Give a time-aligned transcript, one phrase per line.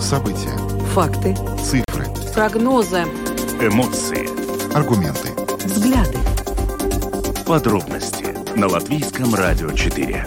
[0.00, 0.56] События.
[0.92, 1.34] Факты.
[1.60, 2.06] Цифры.
[2.32, 3.02] Прогнозы.
[3.60, 4.28] Эмоции.
[4.76, 5.30] Аргументы.
[5.64, 6.16] Взгляды.
[7.44, 8.26] Подробности
[8.56, 10.24] на Латвийском радио 4.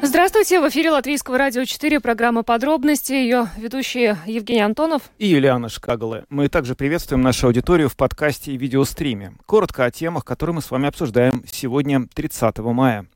[0.00, 6.24] Здравствуйте, в эфире Латвийского радио 4, программа «Подробности», ее ведущие Евгений Антонов и Юлиана Шкагалы.
[6.30, 9.34] Мы также приветствуем нашу аудиторию в подкасте и видеостриме.
[9.44, 13.06] Коротко о темах, которые мы с вами обсуждаем сегодня, 30 мая.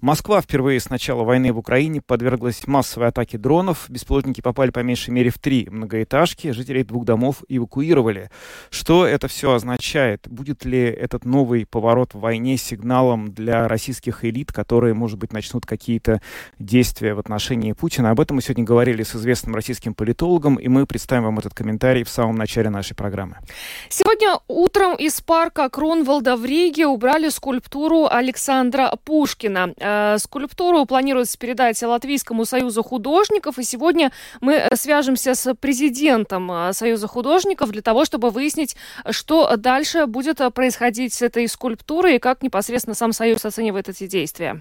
[0.00, 3.86] Москва впервые с начала войны в Украине подверглась массовой атаке дронов.
[3.88, 6.50] Беспилотники попали по меньшей мере в три многоэтажки.
[6.50, 8.30] Жителей двух домов эвакуировали.
[8.70, 10.28] Что это все означает?
[10.28, 15.64] Будет ли этот новый поворот в войне сигналом для российских элит, которые, может быть, начнут
[15.64, 16.20] какие-то
[16.58, 18.10] действия в отношении Путина?
[18.10, 22.04] Об этом мы сегодня говорили с известным российским политологом, и мы представим вам этот комментарий
[22.04, 23.38] в самом начале нашей программы.
[23.88, 29.72] Сегодня утром из парка Кронвалда в Риге убрали скульптуру Александра Пушкина.
[29.86, 33.58] Э, скульптуру планируется передать Латвийскому союзу художников.
[33.58, 38.76] И сегодня мы э, свяжемся с президентом э, Союза художников для того, чтобы выяснить,
[39.10, 44.60] что дальше будет происходить с этой скульптурой и как непосредственно сам Союз оценивает эти действия.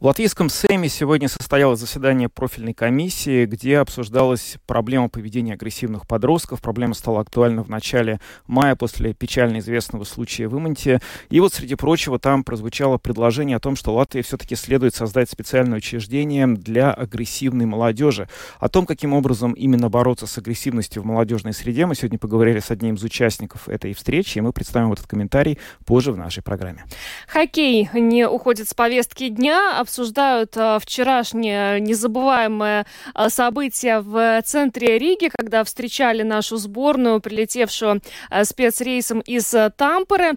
[0.00, 6.62] В Латвийском Сейме сегодня состоялось заседание профильной комиссии, где обсуждалась проблема поведения агрессивных подростков.
[6.62, 11.02] Проблема стала актуальна в начале мая после печально известного случая в Имонте.
[11.28, 15.76] И вот, среди прочего, там прозвучало предложение о том, что Латвии все-таки следует создать специальное
[15.76, 18.26] учреждение для агрессивной молодежи.
[18.58, 22.70] О том, каким образом именно бороться с агрессивностью в молодежной среде, мы сегодня поговорили с
[22.70, 26.86] одним из участников этой встречи, и мы представим этот комментарий позже в нашей программе.
[27.28, 35.28] Хоккей не уходит с повестки дня обсуждают а, вчерашнее незабываемое а, событие в центре Риги,
[35.36, 40.34] когда встречали нашу сборную, прилетевшую а, спецрейсом из Тамперы.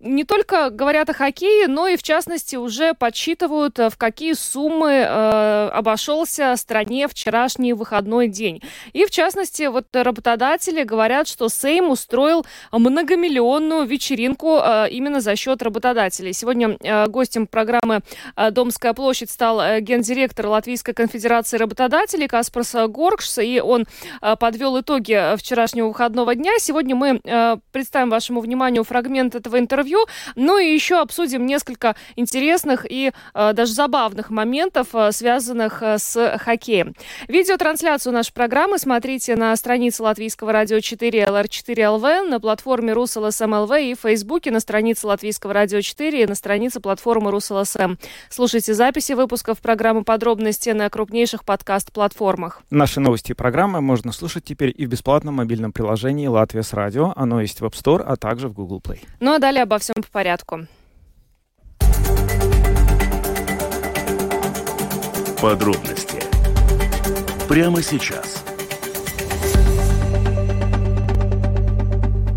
[0.00, 6.56] Не только говорят о хоккее, но и, в частности, уже подсчитывают, в какие суммы обошелся
[6.56, 8.62] стране вчерашний выходной день.
[8.92, 14.56] И, в частности, вот работодатели говорят, что Сейм устроил многомиллионную вечеринку
[14.90, 16.32] именно за счет работодателей.
[16.32, 16.76] Сегодня
[17.08, 18.00] гостем программы
[18.50, 23.84] «Дом Домская площадь стал э, гендиректор Латвийской конфедерации работодателей Каспарс Горкшс, и он
[24.22, 26.52] э, подвел итоги э, вчерашнего выходного дня.
[26.58, 27.20] Сегодня мы
[27.70, 30.06] представим вашему вниманию фрагмент этого интервью,
[30.36, 36.94] ну и еще обсудим несколько интересных и даже забавных моментов, связанных с хоккеем.
[37.28, 43.94] Видеотрансляцию нашей программы смотрите на странице Латвийского радио 4 LR4 LV, на платформе РусЛСМ и
[43.94, 47.96] в Фейсбуке, на странице Латвийского радио 4 и на странице платформы РусЛСМ.
[48.30, 52.62] Слушайте Слушайте записи выпусков программы «Подробности» на крупнейших подкаст-платформах.
[52.70, 57.12] Наши новости и программы можно слушать теперь и в бесплатном мобильном приложении «Латвия с радио».
[57.16, 59.00] Оно есть в App Store, а также в Google Play.
[59.18, 60.68] Ну а далее обо всем по порядку.
[65.40, 66.22] Подробности
[67.48, 68.44] прямо сейчас–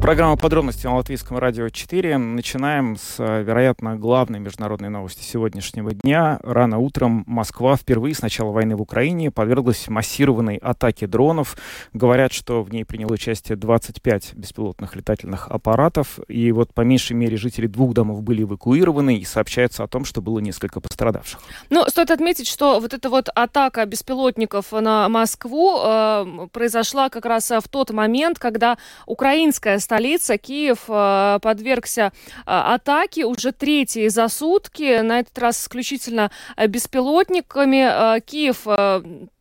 [0.06, 2.20] Программа подробности на Латвийском радио 4.
[2.20, 6.40] Начинаем с, э, вероятно, главной международной новости сегодняшнего дня.
[6.44, 11.58] Рано утром Москва впервые с начала войны в Украине подверглась массированной атаке дронов.
[11.94, 16.20] Говорят, что в ней приняло участие 25 беспилотных летательных аппаратов.
[16.28, 19.18] И вот по меньшей мере жители двух домов были эвакуированы.
[19.18, 21.40] И сообщается о том, что было несколько пострадавших.
[21.72, 27.50] Ну, стоит отметить, что вот эта вот атака беспилотников на Москву э, произошла как раз
[27.50, 28.78] в тот момент, когда
[29.08, 35.62] украинская столица столица, Киев, э, подвергся э, атаке уже третьей за сутки, на этот раз
[35.62, 38.20] исключительно э, беспилотниками.
[38.20, 38.68] Киев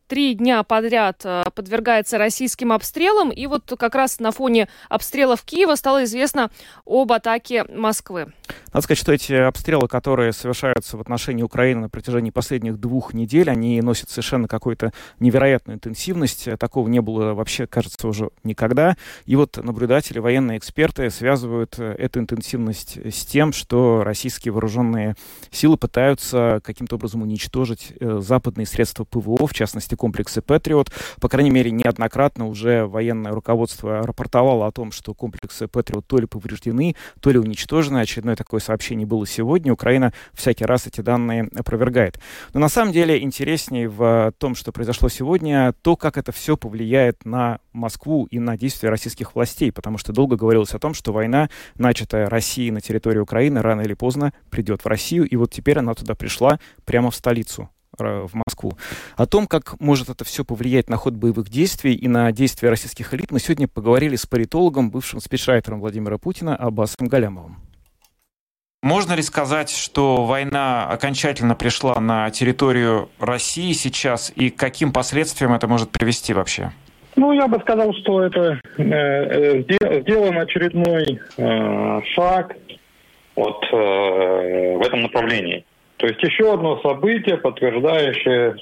[0.07, 3.31] три дня подряд э, подвергается российским обстрелам.
[3.31, 6.51] И вот как раз на фоне обстрелов Киева стало известно
[6.85, 8.31] об атаке Москвы.
[8.73, 13.49] Надо сказать, что эти обстрелы, которые совершаются в отношении Украины на протяжении последних двух недель,
[13.49, 16.49] они носят совершенно какую-то невероятную интенсивность.
[16.59, 18.97] Такого не было вообще, кажется, уже никогда.
[19.25, 25.15] И вот наблюдатели, военные эксперты связывают э, эту интенсивность с тем, что российские вооруженные
[25.51, 30.91] силы пытаются каким-то образом уничтожить э, западные средства ПВО, в частности, части комплекса «Патриот».
[31.19, 36.27] По крайней мере, неоднократно уже военное руководство рапортовало о том, что комплексы «Патриот» то ли
[36.27, 37.99] повреждены, то ли уничтожены.
[37.99, 39.73] Очередное такое сообщение было сегодня.
[39.73, 42.19] Украина всякий раз эти данные опровергает.
[42.53, 47.25] Но на самом деле интереснее в том, что произошло сегодня, то, как это все повлияет
[47.25, 51.49] на Москву и на действия российских властей, потому что долго говорилось о том, что война,
[51.77, 55.93] начатая Россией на территории Украины, рано или поздно придет в Россию, и вот теперь она
[55.93, 57.69] туда пришла прямо в столицу
[58.03, 58.77] в Москву.
[59.15, 63.13] О том, как может это все повлиять на ход боевых действий и на действия российских
[63.13, 67.57] элит, мы сегодня поговорили с политологом, бывшим спичрайтером Владимира Путина Аббасом Галямовым.
[68.85, 75.53] Можно ли сказать, что война окончательно пришла на территорию России сейчас, и к каким последствиям
[75.53, 76.71] это может привести вообще?
[77.15, 82.55] Ну, я бы сказал, что это э, э сделан очередной э, шаг
[83.35, 85.65] вот, э, в этом направлении.
[85.97, 88.55] То есть еще одно событие, подтверждающее,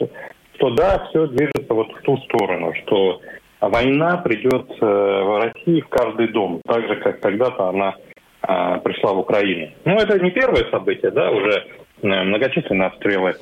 [0.56, 3.22] что да, все движется вот в ту сторону, что
[3.60, 7.96] война придет э, в России в каждый дом, так же, как когда-то она
[8.42, 9.72] э, пришла в Украину.
[9.86, 11.66] Ну, это не первое событие, да, уже
[12.02, 13.36] э, многочисленные обстрелы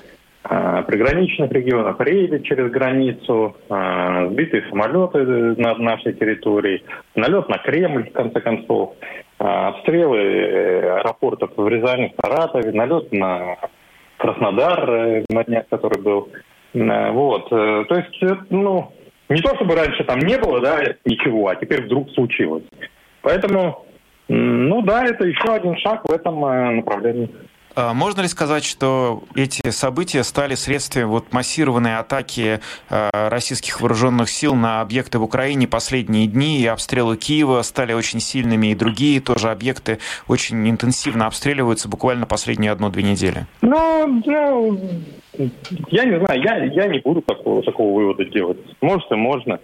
[0.44, 5.20] э, приграничных регионов, рейды через границу, э, сбитые самолеты
[5.60, 6.84] над нашей территорией,
[7.16, 10.20] налет на Кремль, в конце концов, э, обстрелы
[11.00, 13.58] аэропортов в Рязани, в Саратове, налет на
[14.22, 16.30] Краснодар на днях, который был.
[16.74, 17.50] Вот.
[17.50, 18.94] То есть, ну,
[19.30, 22.64] не то чтобы раньше там не было, да, ничего, а теперь вдруг случилось.
[23.22, 23.86] Поэтому,
[24.28, 27.30] ну да, это еще один шаг в этом направлении.
[27.76, 32.60] А можно ли сказать, что эти события стали следствием вот массированной атаки
[32.90, 38.20] э, российских вооруженных сил на объекты в Украине последние дни, и обстрелы Киева стали очень
[38.20, 43.46] сильными, и другие тоже объекты очень интенсивно обстреливаются буквально последние одну-две недели?
[43.62, 44.80] Ну, ну,
[45.90, 48.58] я не знаю, я, я не буду такого, такого вывода делать.
[48.82, 49.60] Может и можно.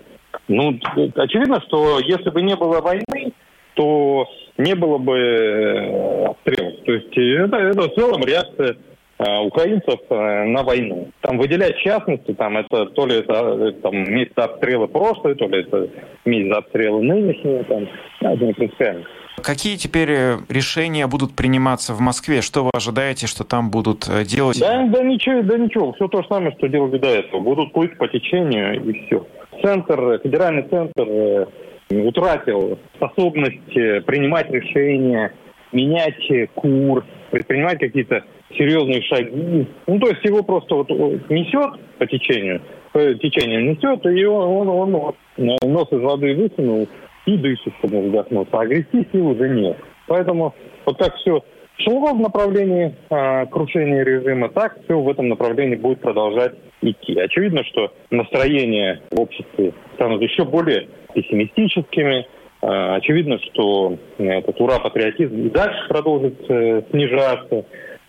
[0.47, 0.79] Ну,
[1.15, 3.33] очевидно, что если бы не было войны,
[3.73, 4.25] то
[4.57, 6.73] не было бы э, обстрелов.
[6.85, 8.77] То есть это, это в целом реакция
[9.19, 11.09] э, украинцев э, на войну.
[11.21, 15.89] Там выделять частности, там это то ли это там место обстрела прошлое, то ли это
[16.25, 17.87] место обстрела нынешнего, там,
[18.21, 19.05] это не принципиально.
[19.43, 20.09] Какие теперь
[20.49, 22.41] решения будут приниматься в Москве?
[22.41, 24.59] Что вы ожидаете, что там будут делать?
[24.59, 25.93] Да, да ничего, да ничего.
[25.93, 27.41] Все то же самое, что делали до этого.
[27.41, 29.27] Будут плыть по течению и все.
[29.61, 31.47] Центр, федеральный центр
[31.89, 35.33] утратил способность э, принимать решения,
[35.71, 38.23] менять э, курс, предпринимать какие-то
[38.57, 39.67] серьезные шаги.
[39.87, 42.61] Ну, то есть его просто вот несет по течению,
[42.93, 46.87] по течению несет, и он, он, он нос из воды высунул
[47.25, 48.57] и дышит, чтобы вздохнуться.
[48.57, 49.77] А грести сил уже нет.
[50.07, 50.55] Поэтому
[50.85, 51.43] вот так все
[51.79, 57.19] шло в направлении э, крушения режима, так все в этом направлении будет продолжать идти.
[57.19, 60.87] Очевидно, что настроения в обществе станут еще более
[61.17, 62.27] пессимистическими.
[62.61, 67.65] Э, очевидно, что этот ура-патриотизм и дальше продолжит э, снижаться.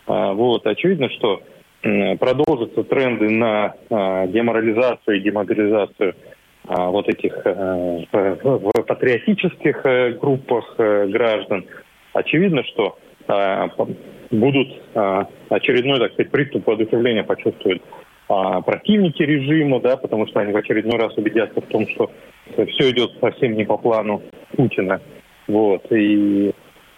[0.07, 0.67] Э, вот.
[0.67, 1.41] Очевидно, что
[1.83, 6.15] э, продолжатся тренды на э, деморализацию и демобилизацию
[6.71, 11.65] вот этих э, в патриотических э, группах э, граждан.
[12.13, 12.99] Очевидно, что
[14.31, 14.69] будут
[15.51, 17.83] очередной, так сказать, приступ воодушевления почувствуют
[18.29, 22.11] а, противники режима, да, потому что они в очередной раз убедятся в том, что
[22.53, 24.23] все идет совсем не по плану
[24.57, 25.01] Путина.
[25.47, 25.91] Вот.
[25.91, 26.53] И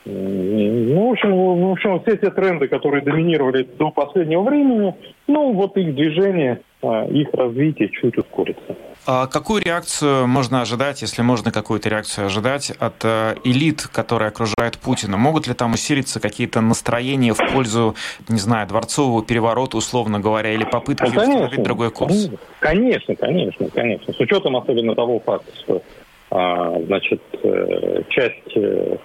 [0.06, 4.94] ну, в общем, в общем, все эти тренды, которые доминировали до последнего времени,
[5.26, 8.76] ну, вот их движение, их развитие чуть ускорится.
[9.06, 14.78] А какую реакцию можно ожидать, если можно какую-то реакцию ожидать от э, элит, которые окружают
[14.78, 15.16] Путина?
[15.16, 17.94] Могут ли там усилиться какие-то настроения в пользу,
[18.28, 22.30] не знаю, дворцового переворота, условно говоря, или попытки ну, конечно, установить другой курс?
[22.58, 24.12] Конечно, конечно, конечно.
[24.12, 25.82] С учетом особенно того факта, что
[26.30, 28.96] а, значит, э, часть э,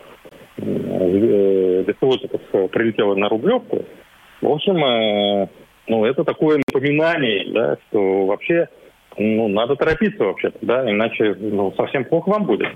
[0.57, 3.85] беспилотников прилетела на Рублевку,
[4.41, 5.49] в общем,
[5.87, 8.67] ну, это такое напоминание, да, что вообще
[9.17, 12.67] ну, надо торопиться вообще-то, да, иначе ну, совсем плохо вам будет.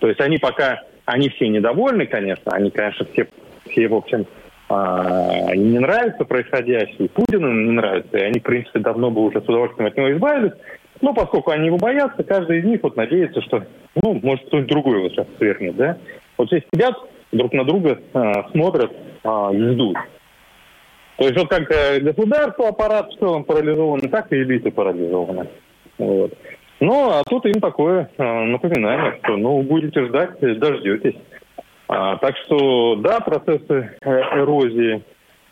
[0.00, 3.28] То есть они пока, они все недовольны, конечно, они, конечно, все,
[3.70, 4.26] все в общем,
[4.68, 9.44] а, не нравится происходящее, Путину не нравится, и они, в принципе, давно бы уже с
[9.44, 10.52] удовольствием от него избавились.
[11.00, 13.64] Но поскольку они его боятся, каждый из них вот надеется, что,
[14.02, 15.98] ну, может, кто-нибудь другой его сейчас свернет, да.
[16.38, 16.94] Вот здесь сидят,
[17.30, 19.96] друг на друга а, смотрят а, и ждут.
[21.16, 25.46] То есть вот как э, государство, аппарат в целом парализован, так и элиты парализованы.
[25.98, 26.32] Вот.
[26.80, 31.16] Ну, а тут им такое э, напоминание, что, ну, будете ждать, дождетесь.
[31.88, 35.02] А, так что, да, процессы э, эрозии,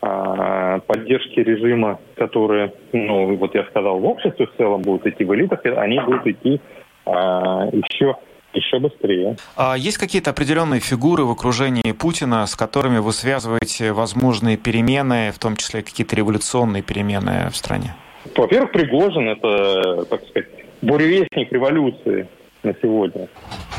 [0.00, 5.32] а, поддержки режима, которые, ну, вот я сказал, в обществе в целом будут идти в
[5.34, 6.60] элитах, они будут идти
[7.06, 8.16] а, еще
[8.54, 9.36] еще быстрее.
[9.56, 15.38] А есть какие-то определенные фигуры в окружении Путина, с которыми вы связываете возможные перемены, в
[15.38, 17.94] том числе какие-то революционные перемены в стране?
[18.36, 20.48] Во-первых, Пригожин– это, так сказать,
[20.80, 22.28] буревестник революции
[22.62, 23.28] на сегодня.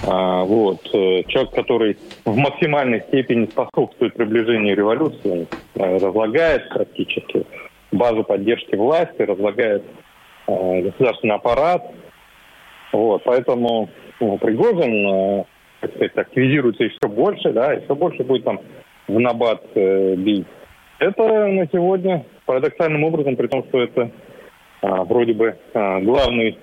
[0.06, 0.82] А, вот.
[0.94, 7.46] Э, человек, который в максимальной степени способствует приближению революции, э, разлагает практически
[7.92, 9.84] базу поддержки власти, разлагает
[10.48, 11.84] э, государственный аппарат.
[12.92, 13.24] Вот.
[13.24, 15.46] Поэтому ну, Пригожин
[15.84, 18.62] так сказать, активизируется еще больше, да, еще больше будет там
[19.10, 20.48] в набат э, бить.
[21.00, 24.10] Это на сегодня парадоксальным образом, при том, что это
[24.84, 26.58] вроде бы а, главный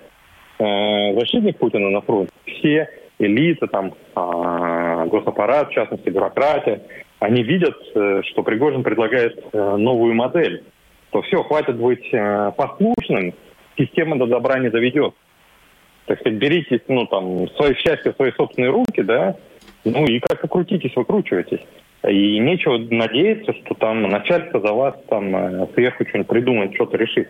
[0.59, 6.83] а, защитник Путина на фронте, все элита, там, а, госаппарат, в частности, бюрократия,
[7.21, 10.65] они видят, э, что Пригожин предлагает э, новую модель,
[11.11, 13.35] то все, хватит быть э, послушным,
[13.77, 15.15] система до добра не доведет.
[16.07, 19.37] Так сказать, берите, ну, там, свое счастье в свои собственные руки, да,
[19.85, 21.61] ну и как-то крутитесь, выкручивайтесь.
[22.09, 27.29] И нечего надеяться, что там начальство за вас там сверху что-нибудь придумает, что-то решит.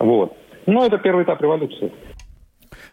[0.00, 0.36] Вот.
[0.66, 1.92] Но это первый этап революции.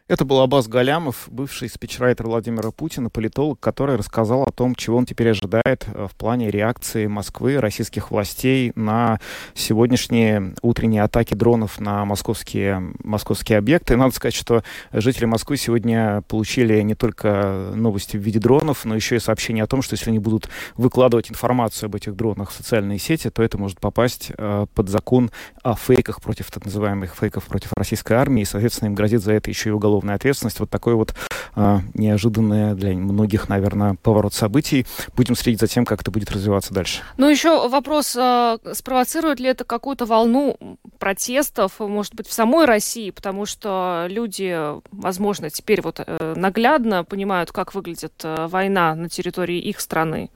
[0.08, 5.06] Это был Абаз Галямов, бывший спичрайтер Владимира Путина, политолог, который рассказал о том, чего он
[5.06, 9.20] теперь ожидает э, в плане реакции Москвы, российских властей на
[9.54, 13.98] сегодняшние утренние атаки дронов на московские, московские объекты.
[13.98, 19.18] надо сказать, что жители Москвы сегодня получили не только новости в виде дронов, но еще
[19.18, 20.48] и сообщение о том, что если они будут
[20.78, 25.32] выкладывать информацию об этих дронах в социальные сети, то это может попасть э, под закон
[25.64, 29.50] о фейках против так называемых фейков против российской армии, и, соответственно, им грозит за это
[29.50, 30.60] еще и уголовное уголовная ответственность.
[30.60, 31.14] Вот такой вот
[31.56, 34.86] а, неожиданный для многих, наверное, поворот событий.
[35.16, 37.02] Будем следить за тем, как это будет развиваться дальше.
[37.18, 40.58] Ну, еще вопрос, а, спровоцирует ли это какую-то волну
[41.00, 44.56] протестов, может быть, в самой России, потому что люди,
[44.92, 50.30] возможно, теперь вот э, наглядно понимают, как выглядит э, война на территории их страны.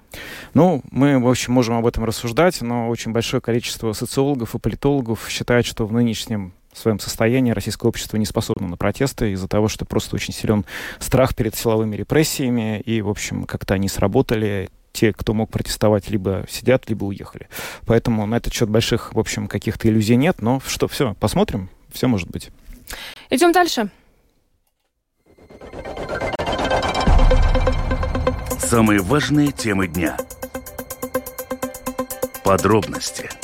[0.53, 5.27] Ну, мы, в общем, можем об этом рассуждать, но очень большое количество социологов и политологов
[5.30, 9.68] считают, что в нынешнем в своем состоянии российское общество не способно на протесты из-за того,
[9.68, 10.66] что просто очень силен
[11.00, 16.46] страх перед силовыми репрессиями, и, в общем, как-то они сработали, те, кто мог протестовать, либо
[16.50, 17.48] сидят, либо уехали.
[17.86, 22.08] Поэтому на этот счет больших, в общем, каких-то иллюзий нет, но что, все, посмотрим, все
[22.08, 22.50] может быть.
[23.30, 23.90] Идем дальше.
[28.60, 30.18] Самые важные темы дня.
[32.44, 33.30] Подробности–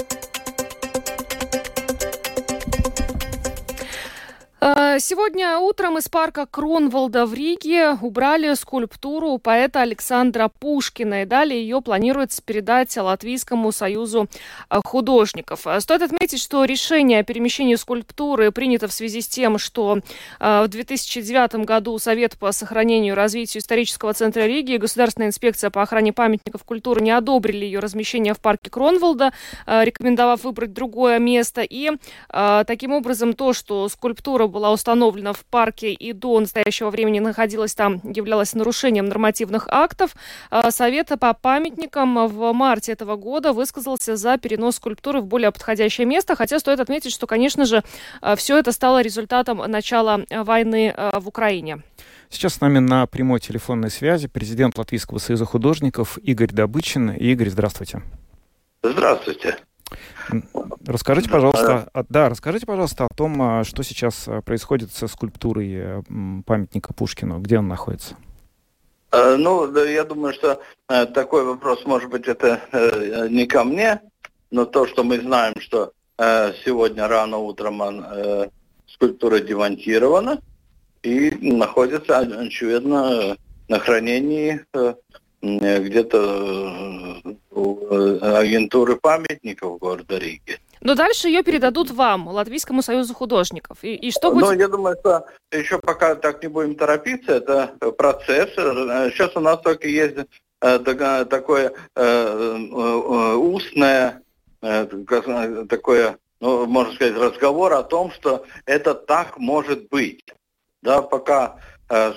[5.00, 11.82] сегодня утром из парка Кронвалда в Риге убрали скульптуру поэта Александра Пушкина, и далее ее
[11.82, 14.28] планируется передать Латвийскому союзу
[14.70, 15.68] э, художников.
[15.68, 20.00] Э, стоит отметить, что решение о перемещении скульптуры принято в связи с тем, что
[20.40, 25.82] в 2009 году Совет по сохранению и развитию исторического центра Риги и Государственная инспекция по
[25.82, 29.32] охране памятников культуры не одобрили ее размещение в парке Кронвалда,
[29.66, 31.62] рекомендовав выбрать другое место.
[31.62, 31.92] И
[32.30, 38.00] таким образом то, что скульптура была установлена в парке и до настоящего времени находилась там,
[38.04, 40.16] являлась нарушением нормативных актов.
[40.50, 46.08] А, Совета по памятникам в марте этого года высказался за перенос скульптуры в более подходящее
[46.08, 47.84] место, хотя стоит отметить, что, конечно же,
[48.22, 51.84] а, все это стало результатом начала войны а, в Украине.
[52.30, 57.12] Сейчас с нами на прямой телефонной связи президент Латвийского союза художников Игорь Добычин.
[57.12, 58.02] Игорь, здравствуйте.
[58.84, 59.58] Здравствуйте.
[60.86, 65.74] Расскажите, пожалуйста, а, да, расскажите, пожалуйста, о том, а, что сейчас а, происходит со скульптурой
[65.74, 66.02] э,
[66.46, 68.16] памятника Пушкину, где он находится.
[69.12, 74.02] Ну, я думаю, что э, такой вопрос, может быть, это э, не ко мне,
[74.52, 75.92] но то, что мы знаем, что
[76.66, 77.80] сегодня рано утром
[78.88, 80.42] скульптура демонтирована
[81.04, 84.66] и находится, очевидно, на хранении
[85.44, 87.22] где-то
[87.58, 90.60] Э, агентуры памятников города Риги.
[90.82, 93.80] Но дальше ее передадут вам, Латвийскому союзу художников.
[93.82, 94.46] И, и что будет?
[94.46, 98.52] Ну, я думаю, что еще пока так не будем торопиться, это процесс.
[98.52, 100.18] Сейчас у нас только есть
[100.62, 100.80] э,
[101.26, 104.22] такое э, устное,
[104.62, 110.24] такое, ну, можно сказать, разговор о том, что это так может быть.
[110.84, 111.58] Да, пока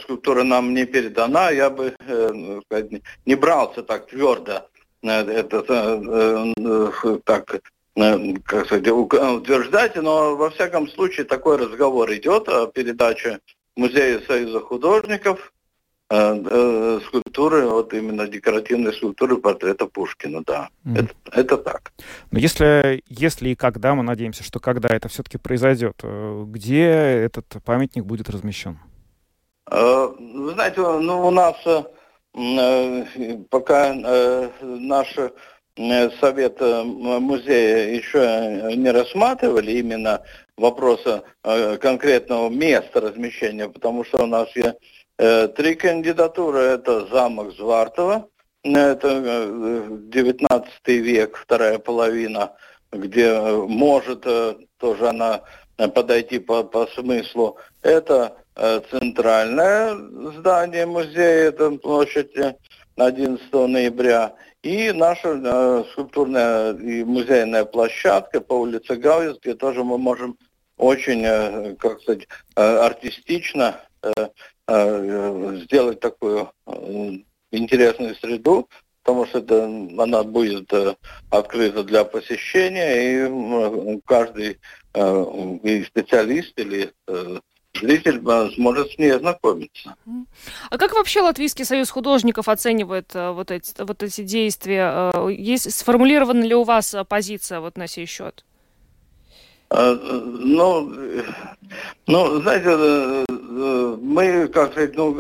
[0.03, 1.95] скульптура нам не передана, я бы
[3.25, 4.67] не брался так твердо
[5.03, 7.61] это э, э, так
[8.45, 13.41] как сказать, утверждать, но во всяком случае такой разговор идет о передаче
[13.77, 15.53] Музея Союза художников
[16.09, 20.69] э, скульптуры, вот именно декоративной скульптуры портрета Пушкина, да.
[20.85, 21.01] Mm.
[21.01, 21.93] Это, это так.
[22.31, 28.05] Но если, если и когда, мы надеемся, что когда это все-таки произойдет, где этот памятник
[28.05, 28.79] будет размещен?
[29.67, 31.83] Вы знаете, ну, у нас Э,
[32.33, 40.23] пока э, наш э, совет музея еще не рассматривали именно
[40.57, 44.77] вопроса конкретного места размещения, потому что у нас есть
[45.17, 46.59] три кандидатуры.
[46.61, 48.29] Это замок Звартова,
[48.63, 52.53] это 19 век, вторая половина,
[52.93, 54.27] где может
[54.79, 55.41] тоже она
[55.95, 57.57] подойти по, по смыслу.
[57.81, 58.50] Это Э,
[58.91, 59.95] центральное
[60.39, 62.33] здание музея, это площадь
[62.97, 69.97] 11 ноября, И наша э, скульптурная и музейная площадка по улице Гаус, где тоже мы
[69.97, 70.37] можем
[70.77, 74.11] очень, э, как сказать, э, артистично э,
[74.69, 77.11] э, сделать такую э,
[77.53, 78.69] интересную среду,
[79.03, 80.95] потому что это, она будет э,
[81.31, 84.59] открыта для посещения, и э, каждый
[84.93, 85.25] э,
[85.63, 87.41] и специалист или э,
[87.81, 89.95] зритель э, сможет с ней ознакомиться.
[90.71, 95.11] А как вообще Латвийский союз художников оценивает э, вот эти, вот эти действия?
[95.15, 98.45] Э, есть, сформулирована ли у вас позиция вот на сей счет?
[99.73, 100.93] Ну,
[102.09, 103.25] ну, знаете,
[104.03, 105.15] мы, как сказать, ну,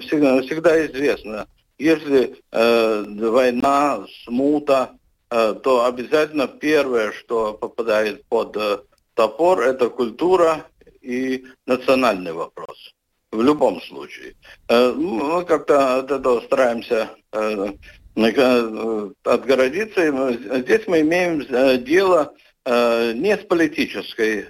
[0.00, 1.46] всегда, всегда известно,
[1.78, 4.90] если э, война, смута,
[5.30, 8.78] э, то обязательно первое, что попадает под э,
[9.14, 10.66] топор, это культура
[11.04, 12.94] и национальный вопрос.
[13.34, 14.34] В любом случае.
[14.68, 17.72] Э, мы как-то от этого стараемся э,
[18.16, 20.60] э отгородиться.
[20.60, 21.40] Здесь мы имеем
[21.84, 22.32] дело
[22.64, 24.46] не с политической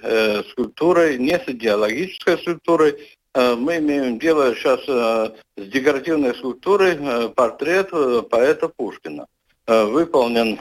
[0.50, 2.94] скульптурой, не с идеологической скульптурой.
[3.34, 7.90] Э, мы имеем дело сейчас с декоративной скульптурой портрет
[8.28, 9.26] поэта Пушкина.
[9.66, 10.60] Выполнен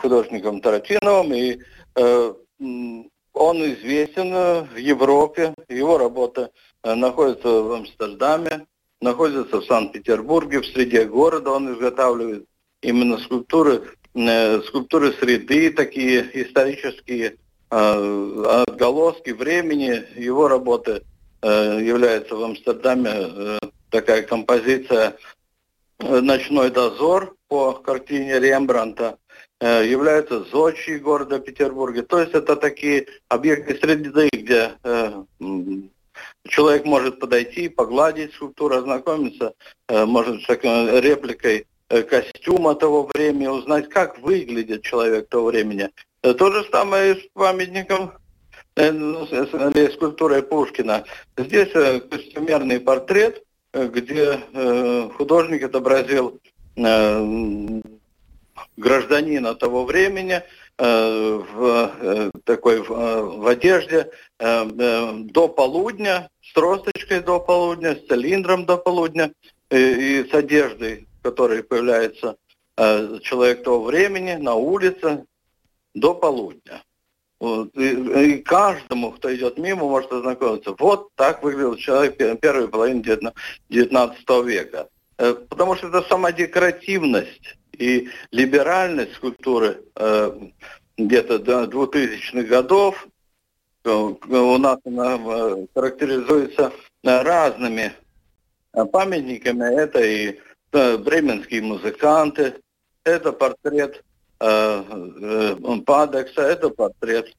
[0.00, 1.58] художником Таратиновым и
[3.32, 6.50] он известен э, в Европе, его работа
[6.82, 8.66] э, находится в Амстердаме,
[9.00, 12.46] находится в Санкт-Петербурге, в среде города он изготавливает
[12.82, 13.82] именно скульптуры,
[14.14, 17.36] э, скульптуры среды, такие исторические
[17.72, 20.02] отголоски времени.
[20.16, 21.04] Его работы
[21.40, 23.60] является в Амстердаме
[23.90, 25.14] такая композиция
[26.00, 29.18] «Ночной дозор» по картине Рембранта.
[29.62, 32.02] Э, являются зодчие города Петербурга.
[32.02, 35.22] То есть это такие объекты среды, где э,
[36.48, 39.52] человек может подойти, погладить скульптуру, ознакомиться,
[39.88, 41.66] э, может с такой репликой
[42.08, 45.90] костюма того времени, узнать, как выглядит человек того времени.
[46.22, 48.12] То же самое и с памятником
[48.76, 51.04] ну, или скульптурой Пушкина.
[51.36, 53.42] Здесь костюмерный портрет,
[53.74, 54.40] где
[55.16, 56.40] художник отобразил
[58.80, 60.42] гражданина того времени
[60.78, 67.38] э, в э, такой в, э, в одежде э, э, до полудня, с тросточкой до
[67.38, 69.32] полудня, с цилиндром до полудня
[69.70, 72.36] и, и с одеждой, которая появляется
[72.76, 75.24] э, человек того времени на улице
[75.94, 76.82] до полудня.
[77.38, 77.70] Вот.
[77.76, 80.74] И, и каждому, кто идет мимо, может ознакомиться.
[80.78, 83.02] Вот так выглядел человек первой половины
[83.68, 84.88] 19 века.
[85.18, 90.40] Э, потому что это сама декоративность и либеральность скульптуры э,
[90.96, 93.08] где-то до 2000-х годов
[93.84, 97.92] э, у нас она э, характеризуется разными
[98.92, 99.74] памятниками.
[99.74, 100.38] Это и
[100.70, 102.54] бременские музыканты,
[103.04, 104.04] это портрет
[104.38, 107.34] Падекса, это портрет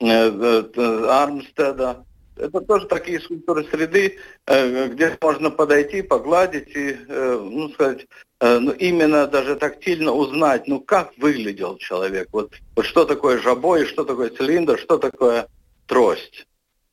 [0.00, 2.04] Армстеда,
[2.36, 8.06] это тоже такие скульптуры среды, э, где можно подойти, погладить и, э, ну, сказать, э,
[8.40, 12.28] ну, именно даже тактильно узнать, ну, как выглядел человек.
[12.32, 15.48] Вот, вот что такое жабо и что такое цилиндр, что такое
[15.86, 16.46] трость.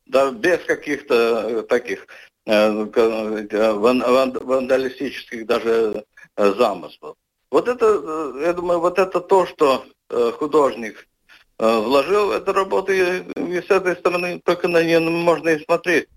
[0.06, 2.08] Да, без каких-то таких
[2.46, 6.06] вандалистических даже
[6.38, 7.18] замыслов.
[7.52, 11.08] Вот это, я думаю, вот это то, что художник
[11.60, 16.08] Э, вложил в эту работу, и с этой стороны только на нее можно и смотреть.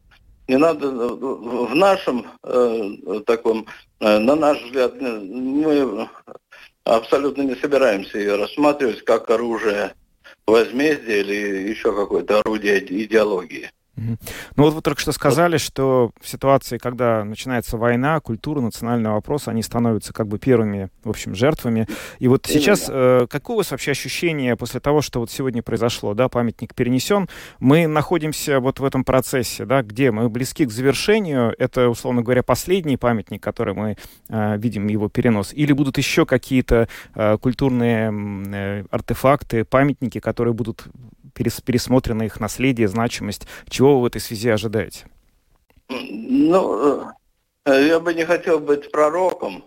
[0.48, 3.66] Не надо э, в нашем э, таком,
[4.00, 6.08] э, на наш взгляд, мы
[6.84, 9.94] абсолютно не собираемся ее рассматривать как оружие
[10.46, 13.70] возмездия или еще какое-то орудие идеологии.
[13.96, 14.18] Ну
[14.56, 19.62] вот вы только что сказали, что в ситуации, когда начинается война, культура, национальный вопрос, они
[19.62, 21.86] становятся как бы первыми, в общем, жертвами.
[22.18, 26.14] И вот сейчас э, какое у вас вообще ощущение после того, что вот сегодня произошло,
[26.14, 27.28] да, памятник перенесен,
[27.58, 32.42] мы находимся вот в этом процессе, да, где мы близки к завершению, это, условно говоря,
[32.42, 33.96] последний памятник, который мы
[34.28, 40.86] э, видим его перенос, или будут еще какие-то э, культурные э, артефакты, памятники, которые будут
[41.36, 43.46] пересмотрено их наследие, значимость.
[43.68, 45.06] Чего вы в этой связи ожидаете?
[45.88, 47.10] Ну,
[47.64, 49.64] э, я бы не хотел быть пророком,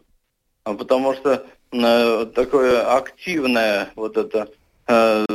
[0.64, 4.50] а потому что э, такое активное вот это
[4.88, 5.26] э,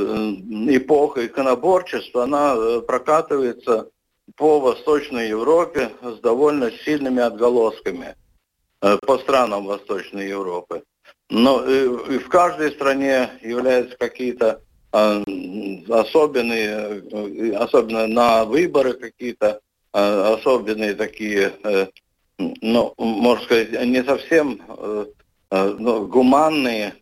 [0.68, 3.88] эпоха иконоборчества, она прокатывается
[4.36, 8.16] по Восточной Европе с довольно сильными отголосками
[8.80, 10.82] по странам Восточной Европы.
[11.30, 14.60] Но и в каждой стране являются какие-то
[14.94, 19.60] особенные, э, особенно на выборы какие-то,
[19.92, 21.86] а, особенные такие э,
[22.38, 25.06] ну, можно сказать, не совсем э,
[25.50, 26.94] ну, гуманные,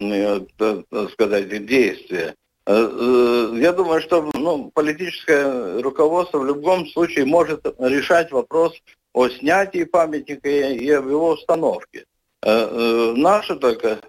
[0.00, 2.34] ну, так сказать, действия.
[2.66, 8.72] Я думаю, что ну, политическое руководство в любом случае может решать вопрос
[9.12, 12.06] о снятии памятника и об его установке.
[12.42, 14.00] Наша только,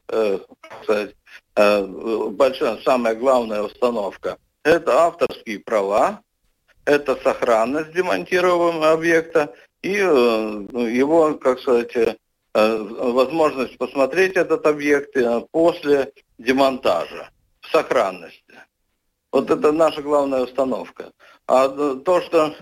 [0.83, 1.15] сказать,
[1.55, 6.21] большая, самая главная установка– это авторские права,
[6.85, 12.15] это сохранность демонтируемого объекта и э, ну, его, как сказать, э,
[12.53, 17.29] возможность посмотреть этот объект э, после демонтажа
[17.61, 18.43] в сохранности.
[19.31, 21.11] Вот это наша главная установка.
[21.47, 22.53] А то, что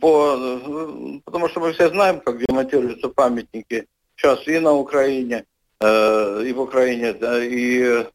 [0.00, 1.20] по...
[1.24, 5.44] Потому что мы все знаем, как демонтируются памятники сейчас и на Украине,
[5.82, 8.06] и в Украине, и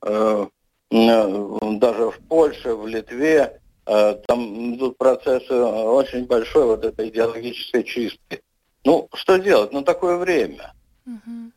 [0.91, 8.41] даже в Польше, в Литве, Э, там идут процессы очень большой вот этой идеологической чистки.
[8.83, 9.71] Ну, что делать?
[9.71, 10.73] Ну, такое время.
[11.05, 11.51] Угу.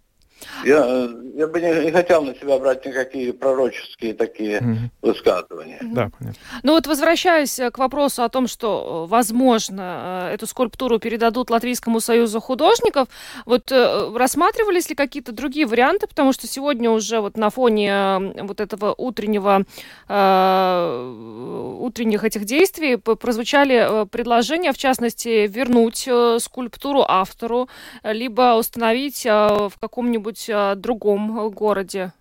[0.64, 4.76] Я, я бы не, не хотел на себя брать никакие пророческие такие mm-hmm.
[5.02, 5.78] высказывания.
[5.80, 5.94] Mm-hmm.
[5.94, 6.40] Да, понятно.
[6.62, 11.50] Ну вот возвращаясь э, к вопросу о том, что, э, возможно, э, эту скульптуру передадут
[11.50, 13.08] Латвийскому союзу художников,
[13.46, 18.94] вот рассматривались ли какие-то другие варианты, потому что сегодня уже вот на фоне вот этого
[18.96, 19.64] утреннего,
[20.08, 26.08] э, утренних этих действий прозвучали предложения, в частности, вернуть
[26.42, 27.68] скульптуру автору,
[28.02, 32.12] либо установить в каком-нибудь где-нибудь а, другом городе?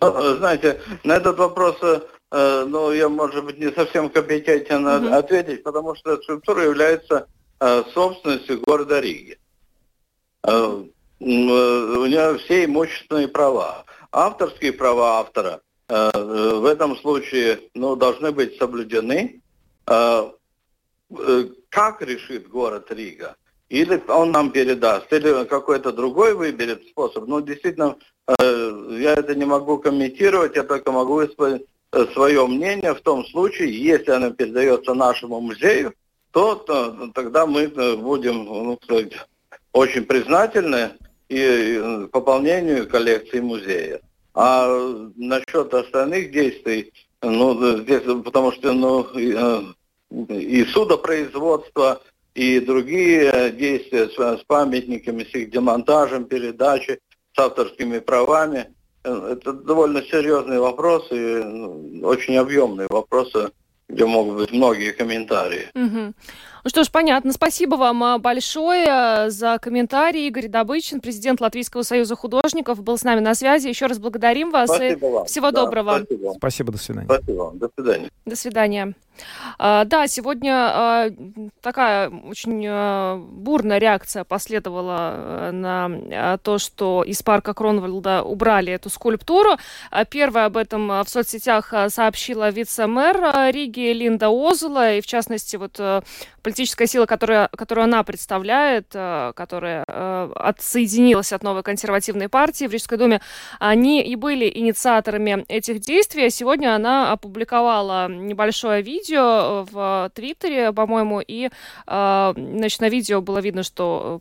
[0.00, 5.14] Ну, знаете, на этот вопрос, э, ну, я, может быть, не совсем компетентен mm-hmm.
[5.14, 7.28] ответить, потому что скульптура является
[7.60, 9.38] э, собственностью города Риги.
[10.42, 10.82] Э,
[11.20, 13.84] у нее все имущественные права.
[14.10, 19.40] Авторские права автора в этом случае ну, должны быть соблюдены.
[19.84, 20.32] Как
[22.02, 23.36] решит город Рига?
[23.72, 27.26] Или он нам передаст, или какой-то другой выберет способ.
[27.26, 27.96] Ну, действительно,
[28.28, 33.24] э, я это не могу комментировать, я только могу высказать э, свое мнение в том
[33.24, 35.94] случае, если она передается нашему музею,
[36.32, 39.14] то, то тогда мы э, будем ну, сказать,
[39.72, 40.90] очень признательны
[41.30, 44.02] и, и пополнению коллекции музея.
[44.34, 44.68] А
[45.16, 49.34] насчет остальных действий, ну, здесь, потому что ну, и,
[50.28, 52.02] и судопроизводство,
[52.34, 56.98] и другие действия с, памятниками, с их демонтажем, передачей,
[57.34, 58.74] с авторскими правами.
[59.04, 63.50] Это довольно серьезный вопрос и ну, очень объемные вопросы,
[63.88, 65.68] где могут быть многие комментарии.
[65.74, 66.14] Угу.
[66.64, 67.32] Ну что ж, понятно.
[67.32, 70.28] Спасибо вам а, большое а, за комментарий.
[70.28, 73.66] Игорь Добычин, президент Латвийского союза художников, был с нами на связи.
[73.68, 74.70] Еще раз благодарим вас.
[74.70, 75.26] Спасибо вам.
[75.26, 76.02] Всего да, доброго.
[76.04, 76.34] Спасибо.
[76.36, 77.06] спасибо, до свидания.
[77.06, 77.58] Спасибо вам.
[77.58, 78.10] До свидания.
[78.24, 78.94] До свидания.
[79.58, 81.10] А, да, сегодня а,
[81.60, 89.56] такая очень а, бурная реакция последовала на то, что из парка Кронвальда убрали эту скульптуру.
[89.90, 95.78] А, первая об этом в соцсетях сообщила вице-мэр Риги Линда Озула, и в частности вот
[96.52, 102.72] политическая сила, которая, которую она представляет, э, которая э, отсоединилась от новой консервативной партии в
[102.72, 103.22] Рижской думе,
[103.58, 106.28] они и были инициаторами этих действий.
[106.28, 111.48] Сегодня она опубликовала небольшое видео в Твиттере, по-моему, и
[111.86, 114.20] э, значит, на видео было видно, что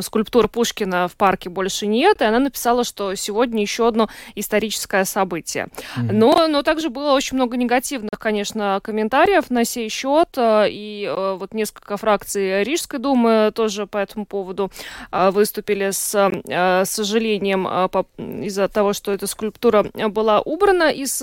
[0.00, 5.68] скульптуры Пушкина в парке больше нет, и она написала, что сегодня еще одно историческое событие.
[5.96, 11.96] Но, но также было очень много негативных, конечно, комментариев на сей счет, и вот несколько
[11.96, 14.70] фракций Рижской думы тоже по этому поводу
[15.10, 17.88] а, выступили с а, сожалением а,
[18.18, 21.22] из-за того, что эта скульптура была убрана из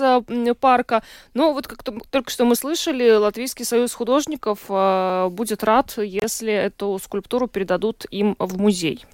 [0.60, 1.02] парка.
[1.34, 4.60] Но вот как только что мы слышали, Латвийский союз художников
[5.32, 9.04] будет рад, если эту скульптуру передадут им в музей.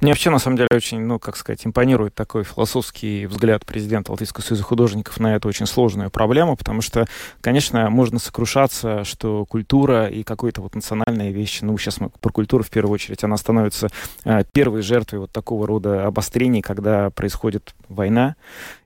[0.00, 4.42] Мне вообще, на самом деле, очень, ну, как сказать, импонирует такой философский взгляд президента Латвийского
[4.42, 7.06] союза художников на эту очень сложную проблему, потому что,
[7.40, 11.64] конечно, можно сокрушаться, что культура и какой-то вот национальные вещи.
[11.64, 13.24] Ну, сейчас мы про культуру в первую очередь.
[13.24, 13.88] Она становится
[14.24, 18.36] э, первой жертвой вот такого рода обострений, когда происходит война.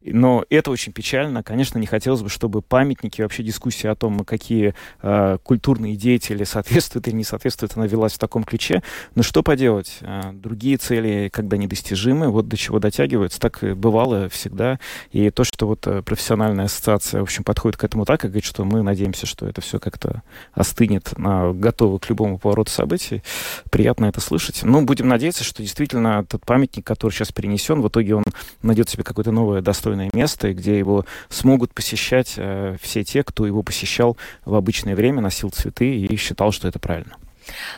[0.03, 1.43] Но это очень печально.
[1.43, 7.07] Конечно, не хотелось бы, чтобы памятники, вообще дискуссия о том, какие э, культурные деятели соответствуют
[7.09, 8.83] или не соответствуют, она велась в таком ключе.
[9.15, 9.99] Но что поделать?
[10.01, 14.79] Э, другие цели, когда недостижимы, вот до чего дотягиваются, так бывало всегда.
[15.13, 18.45] И то, что вот э, профессиональная ассоциация, в общем, подходит к этому так и говорит,
[18.45, 20.23] что мы надеемся, что это все как-то
[20.55, 23.23] остынет, на, готовы к любому повороту событий.
[23.71, 24.61] Приятно это слышать.
[24.63, 28.25] Ну, будем надеяться, что действительно тот памятник, который сейчас перенесен, в итоге он
[28.63, 29.61] найдет себе какое-то новое
[29.91, 35.21] достойное место, где его смогут посещать э, все те, кто его посещал в обычное время,
[35.21, 37.17] носил цветы и считал, что это правильно.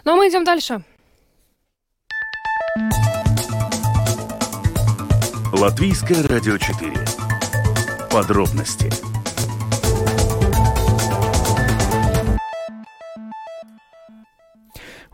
[0.05, 0.83] Ну, а мы идем дальше.
[5.53, 6.93] Латвийское радио 4.
[8.11, 9.12] Подробности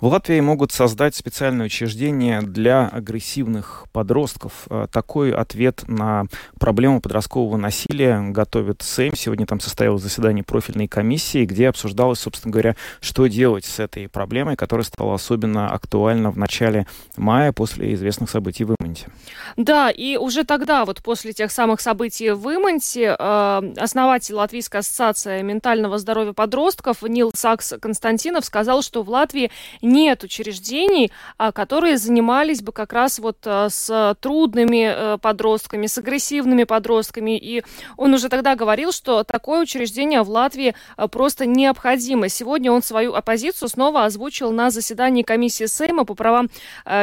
[0.01, 4.53] В Латвии могут создать специальное учреждение для агрессивных подростков.
[4.71, 6.27] Э, такой ответ на
[6.61, 9.17] проблему подросткового насилия готовит Сейм.
[9.17, 14.55] Сегодня там состоялось заседание профильной комиссии, где обсуждалось, собственно говоря, что делать с этой проблемой,
[14.55, 19.09] которая стала особенно актуальна в начале мая после известных событий в Иманте.
[19.57, 25.43] Да, и уже тогда, вот после тех самых событий в Иманте, э, основатель Латвийской ассоциации
[25.43, 29.51] ментального здоровья подростков Нил Сакс Константинов сказал, что в Латвии
[29.89, 35.99] нет учреждений, а, которые занимались бы как раз вот а, с трудными э, подростками, с
[35.99, 37.37] агрессивными подростками.
[37.37, 37.63] И
[37.97, 42.29] он уже тогда говорил, что такое учреждение в Латвии а, просто необходимо.
[42.29, 46.51] Сегодня он свою оппозицию снова озвучил на заседании комиссии Сейма по правам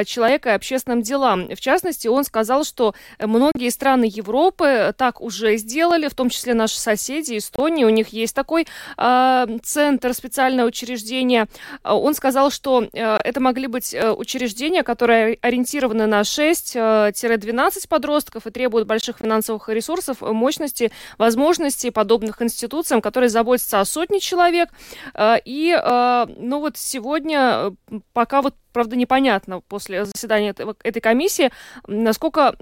[0.05, 1.47] человека и общественным делам.
[1.49, 6.79] В частности, он сказал, что многие страны Европы так уже сделали, в том числе наши
[6.79, 8.67] соседи, Эстония, у них есть такой
[8.97, 11.47] э, центр, специальное учреждение.
[11.83, 18.47] Он сказал, что Э, это могли быть э, учреждения, которые ориентированы на 6-12 э, подростков
[18.47, 24.69] и требуют больших финансовых ресурсов, мощности, возможностей, подобных институциям, которые заботятся о сотне человек.
[25.45, 25.77] И,
[26.37, 27.71] ну вот сегодня,
[28.13, 31.51] пока вот правда, непонятно после заседания этой комиссии,
[31.87, 32.55] насколько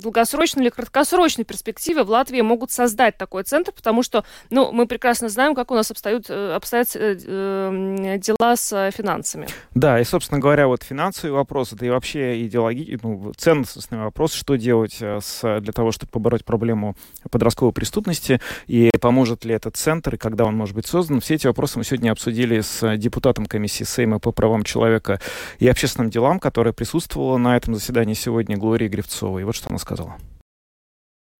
[0.00, 5.28] долгосрочной или краткосрочной перспективе в Латвии могут создать такой центр, потому что, ну, мы прекрасно
[5.28, 9.46] знаем, как у нас обстоят, э, обстоят э, э, дела с финансами.
[9.74, 14.56] Да, и, собственно говоря, вот финансовый вопрос, это и вообще идеологический, ну, ценностный вопрос, что
[14.56, 16.96] делать с, для того, чтобы побороть проблему
[17.30, 21.20] подростковой преступности, и поможет ли этот центр, и когда он может быть создан.
[21.20, 25.20] Все эти вопросы мы сегодня обсудили с депутатом комиссии Сейма по правам человека
[25.58, 29.38] и общественным делам, которая присутствовала на этом заседании сегодня, Глория Гривцова.
[29.38, 30.18] И вот что она сказала сказала?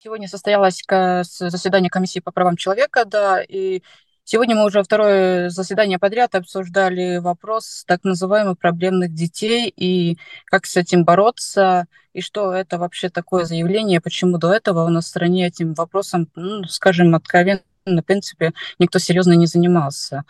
[0.02, 3.82] Сегодня состоялось заседание комиссии по правам человека, да, и
[4.24, 10.76] сегодня мы уже второе заседание подряд обсуждали вопрос так называемых проблемных детей и как с
[10.76, 15.46] этим бороться, и что это вообще такое заявление, почему до этого у нас в стране
[15.46, 20.24] этим вопросом, ну, скажем, откровенно, в принципе, никто серьезно не занимался.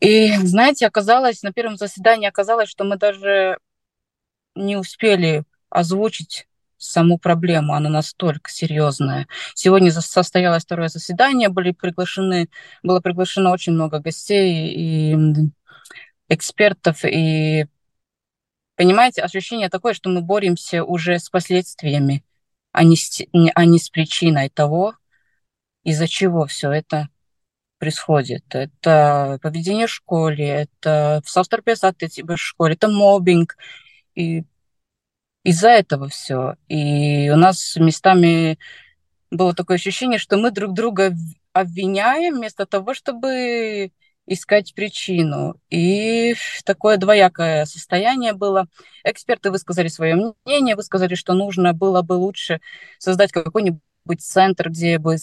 [0.00, 3.58] И, знаете, оказалось, на первом заседании оказалось, что мы даже
[4.54, 6.47] не успели озвучить
[6.78, 9.26] саму проблему, она настолько серьезная.
[9.54, 12.48] Сегодня состоялось второе заседание, были приглашены,
[12.82, 15.16] было приглашено очень много гостей и
[16.28, 17.66] экспертов, и
[18.76, 22.24] понимаете, ощущение такое, что мы боремся уже с последствиями,
[22.72, 23.20] а не с,
[23.54, 24.94] а не с причиной того,
[25.82, 27.08] из-за чего все это
[27.78, 28.44] происходит.
[28.54, 33.56] Это поведение в школе, это в в школе, это мобинг.
[34.14, 34.44] И
[35.44, 36.56] из-за этого все.
[36.68, 38.58] И у нас местами
[39.30, 41.14] было такое ощущение, что мы друг друга
[41.52, 43.90] обвиняем вместо того, чтобы
[44.26, 45.56] искать причину.
[45.70, 48.66] И такое двоякое состояние было.
[49.04, 52.60] Эксперты высказали свое мнение, высказали, что нужно было бы лучше
[52.98, 53.80] создать какой-нибудь
[54.20, 55.16] центр, где бы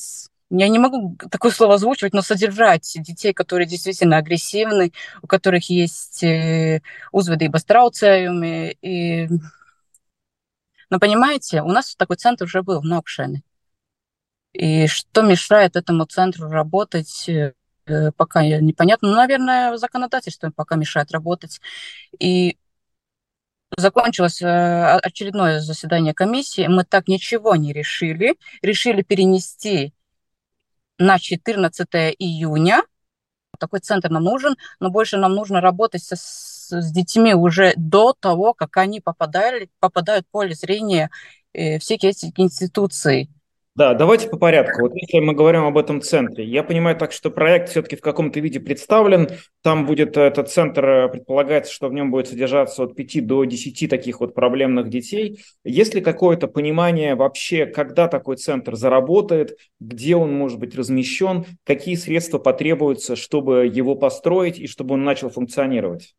[0.51, 4.91] я не могу такое слово озвучивать, но содержать детей, которые действительно агрессивны,
[5.23, 9.28] у которых есть э, узведы и бастрауцеюми, и
[10.89, 13.43] но понимаете, у нас такой центр уже был в Нокшене.
[14.53, 17.53] И что мешает этому центру работать, э,
[18.15, 19.09] пока непонятно.
[19.09, 21.59] Ну, наверное, законодательство пока мешает работать.
[22.19, 22.57] И
[23.77, 26.67] закончилось э, очередное заседание комиссии.
[26.67, 28.35] Мы так ничего не решили.
[28.61, 29.93] Решили перенести
[30.97, 32.83] на 14 июня.
[33.57, 38.53] Такой центр нам нужен, но больше нам нужно работать со, с детьми уже до того,
[38.53, 41.09] как они попадали, попадают в поле зрения
[41.53, 43.29] э, всех этих институций.
[43.75, 44.83] Да, давайте по порядку.
[44.83, 48.39] Вот если мы говорим об этом центре, я понимаю так, что проект все-таки в каком-то
[48.39, 49.27] виде представлен.
[49.61, 53.88] Там будет этот центр, э, предполагается, что в нем будет содержаться от 5 до 10
[53.88, 55.41] таких вот проблемных детей.
[55.65, 61.95] Есть ли какое-то понимание вообще, когда такой центр заработает, где он может быть размещен, какие
[61.95, 66.15] средства потребуются, чтобы его построить и чтобы он начал функционировать?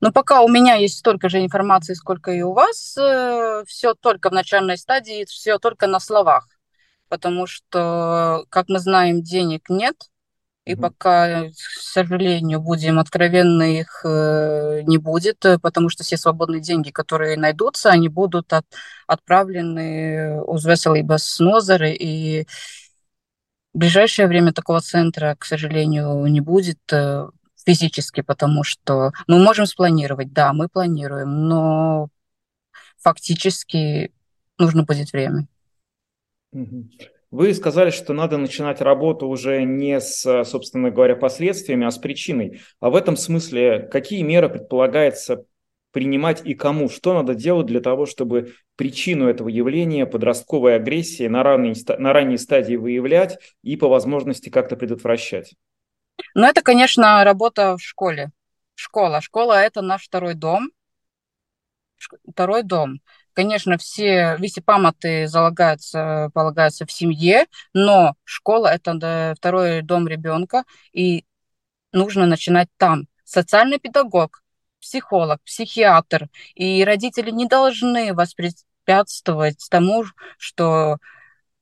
[0.00, 4.30] Но пока у меня есть столько же информации, сколько и у вас, э, все только
[4.30, 6.46] в начальной стадии, все только на словах.
[7.08, 9.96] Потому что, как мы знаем, денег нет,
[10.68, 16.90] и пока, к сожалению, будем откровенны, их э, не будет, потому что все свободные деньги,
[16.90, 18.66] которые найдутся, они будут от,
[19.06, 20.58] отправлены у
[20.94, 22.46] либо с Нозеры, и
[23.72, 26.78] в ближайшее время такого центра, к сожалению, не будет.
[27.68, 32.08] Физически, потому что мы можем спланировать, да, мы планируем, но
[32.96, 34.10] фактически
[34.56, 35.46] нужно будет время.
[37.30, 42.62] Вы сказали, что надо начинать работу уже не с, собственно говоря, последствиями, а с причиной.
[42.80, 45.44] А в этом смысле какие меры предполагается
[45.92, 46.88] принимать и кому?
[46.88, 52.38] Что надо делать для того, чтобы причину этого явления, подростковой агрессии на ранней, на ранней
[52.38, 55.52] стадии выявлять и по возможности как-то предотвращать?
[56.34, 58.30] Ну, это, конечно, работа в школе.
[58.74, 59.20] Школа.
[59.20, 60.70] Школа– это наш второй дом.
[62.30, 63.00] Второй дом.
[63.32, 71.24] Конечно, все виси памяты залагаются, полагаются в семье, но школа– это второй дом ребенка, и
[71.92, 73.06] нужно начинать там.
[73.24, 74.42] Социальный педагог,
[74.80, 80.04] психолог, психиатр, и родители не должны воспрепятствовать тому,
[80.36, 80.98] что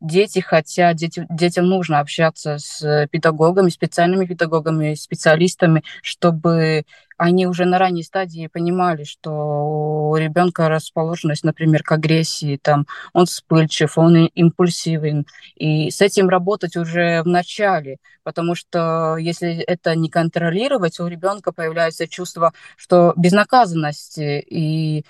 [0.00, 6.84] дети хотят, дети, детям нужно общаться с педагогами, специальными педагогами, специалистами, чтобы
[7.18, 13.24] они уже на ранней стадии понимали, что у ребенка расположенность, например, к агрессии, там, он
[13.26, 20.10] вспыльчив, он импульсивен, и с этим работать уже в начале, потому что если это не
[20.10, 25.04] контролировать, у ребенка появляется чувство, что безнаказанности, и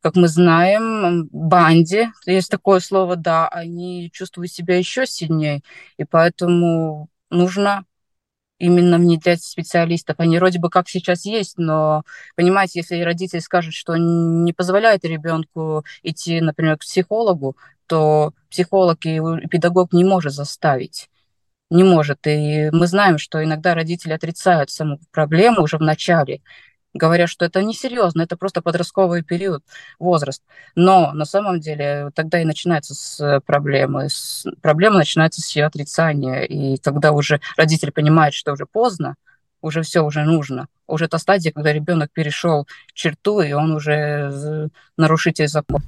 [0.00, 5.62] как мы знаем, банде, есть такое слово, да, они чувствуют себя еще сильнее,
[5.96, 7.84] и поэтому нужно
[8.58, 10.16] именно внедрять специалистов.
[10.18, 12.02] Они вроде бы как сейчас есть, но,
[12.36, 17.56] понимаете, если родитель скажет, что не позволяет ребенку идти, например, к психологу,
[17.86, 21.08] то психолог и педагог не может заставить.
[21.70, 22.26] Не может.
[22.26, 26.40] И мы знаем, что иногда родители отрицают саму проблему уже в начале
[26.96, 29.62] говорят, что это несерьезно, это просто подростковый период,
[29.98, 30.42] возраст.
[30.74, 34.08] Но на самом деле тогда и начинается с проблемы.
[34.08, 34.46] С...
[34.62, 36.42] Проблема начинается с ее отрицания.
[36.42, 39.16] И когда уже родитель понимает, что уже поздно,
[39.60, 40.68] уже все уже нужно.
[40.86, 45.82] Уже та стадия, когда ребенок перешел черту, и он уже нарушитель закона.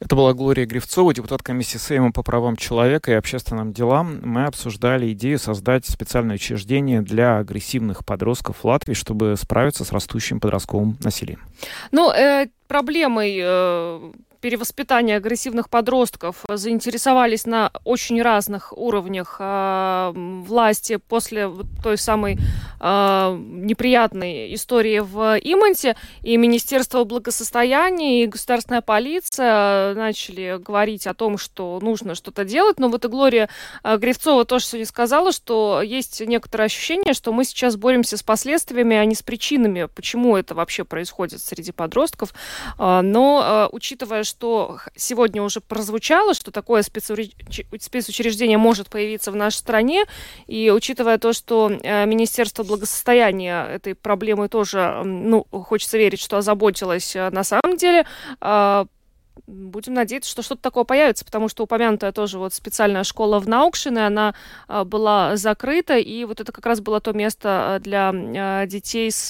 [0.00, 4.20] Это была Глория Гривцова, депутат комиссии Сейма по правам человека и общественным делам.
[4.22, 10.98] Мы обсуждали идею создать специальное учреждение для агрессивных подростков Латвии, чтобы справиться с растущим подростковым
[11.02, 11.40] насилием.
[11.92, 14.12] Ну, э, проблемой э,
[14.44, 21.50] перевоспитания агрессивных подростков заинтересовались на очень разных уровнях э, власти после
[21.82, 22.36] той самой
[22.78, 25.96] э, неприятной истории в Иманте.
[26.20, 32.78] И Министерство благосостояния, и государственная полиция начали говорить о том, что нужно что-то делать.
[32.78, 33.48] Но вот и Глория
[33.82, 38.94] э, Гривцова тоже сегодня сказала, что есть некоторое ощущение, что мы сейчас боремся с последствиями,
[38.94, 42.34] а не с причинами, почему это вообще происходит среди подростков.
[42.78, 49.58] Э, но э, учитывая, что сегодня уже прозвучало, что такое спецучреждение может появиться в нашей
[49.58, 50.04] стране,
[50.48, 57.14] и учитывая то, что э, Министерство благосостояния этой проблемой тоже, ну, хочется верить, что озаботилось
[57.14, 58.06] э, на самом деле,
[58.40, 58.86] а,
[59.46, 64.04] будем надеяться, что что-то такое появится, потому что упомянутая тоже вот специальная школа в Наукшине,
[64.04, 64.34] она
[64.66, 69.28] а, была закрыта, и вот это как раз было то место для детей с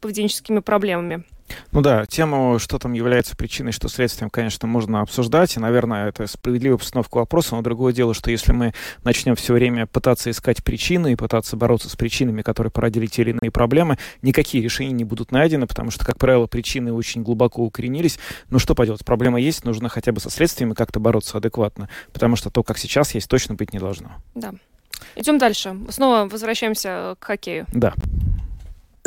[0.00, 1.24] поведенческими проблемами.
[1.72, 6.26] Ну да, тему, что там является причиной, что следствием, конечно, можно обсуждать, и, наверное, это
[6.26, 11.12] справедливая постановка вопроса, но другое дело, что если мы начнем все время пытаться искать причины
[11.12, 15.32] и пытаться бороться с причинами, которые породили те или иные проблемы, никакие решения не будут
[15.32, 18.18] найдены, потому что, как правило, причины очень глубоко укоренились.
[18.50, 22.50] Ну что поделать, проблема есть, нужно хотя бы со следствиями как-то бороться адекватно, потому что
[22.50, 24.10] то, как сейчас есть, точно быть не должно.
[24.34, 24.54] Да.
[25.16, 25.76] Идем дальше.
[25.90, 27.66] Снова возвращаемся к хоккею.
[27.72, 27.94] Да.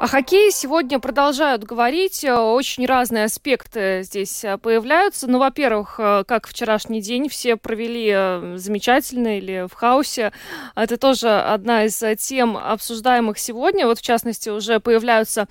[0.00, 2.24] о хоккее сегодня продолжают говорить.
[2.24, 5.26] Э, очень разные аспекты здесь э, появляются.
[5.26, 10.32] Ну, во-первых, э, как вчерашний день все провели замечательно или в хаосе.
[10.74, 13.86] Это тоже одна из тем, обсуждаемых сегодня.
[13.86, 15.48] Вот, в частности, уже появляются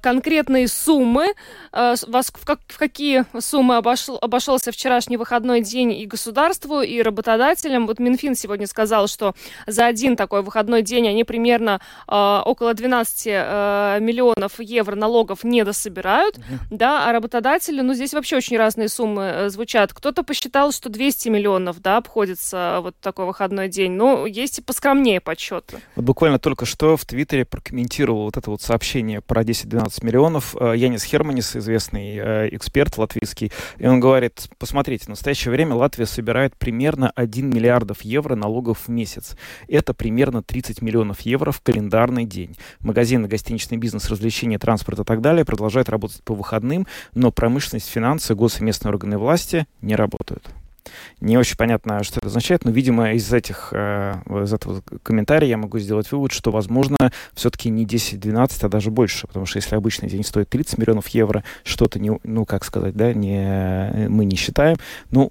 [0.00, 1.34] конкретные суммы.
[1.72, 7.88] В какие суммы обошел, обошелся вчерашний выходной день и государству, и работодателям.
[7.88, 9.34] Вот Минфин сегодня сказал, что
[9.66, 16.44] за один такой выходной день они примерно около 12 миллионов евро налогов не дособирают, угу.
[16.70, 19.92] да, а работодатели, ну, здесь вообще очень разные суммы э, звучат.
[19.92, 23.92] Кто-то посчитал, что 200 миллионов, да, обходится вот такой выходной день.
[23.92, 25.80] Ну, есть и поскромнее подсчеты.
[25.96, 30.74] Вот буквально только что в Твиттере прокомментировал вот это вот сообщение про 10-12 миллионов э,
[30.76, 36.56] Янис Херманис, известный э, эксперт латвийский, и он говорит, посмотрите, в настоящее время Латвия собирает
[36.56, 39.36] примерно 1 миллиардов евро налогов в месяц.
[39.68, 42.56] Это примерно 30 миллионов евро в календарный день.
[42.80, 47.88] Магазины, гостиничные частный бизнес, развлечения, транспорт и так далее продолжает работать по выходным, но промышленность,
[47.88, 50.44] финансы, гос- и местные органы власти не работают.
[51.20, 55.56] Не очень понятно, что это означает, но, видимо, из этих, э, из этого комментария я
[55.58, 56.96] могу сделать вывод, что, возможно,
[57.34, 61.44] все-таки не 10-12, а даже больше, потому что если обычный день стоит 30 миллионов евро,
[61.62, 64.76] что-то не, ну, как сказать, да, не, мы не считаем,
[65.10, 65.30] ну,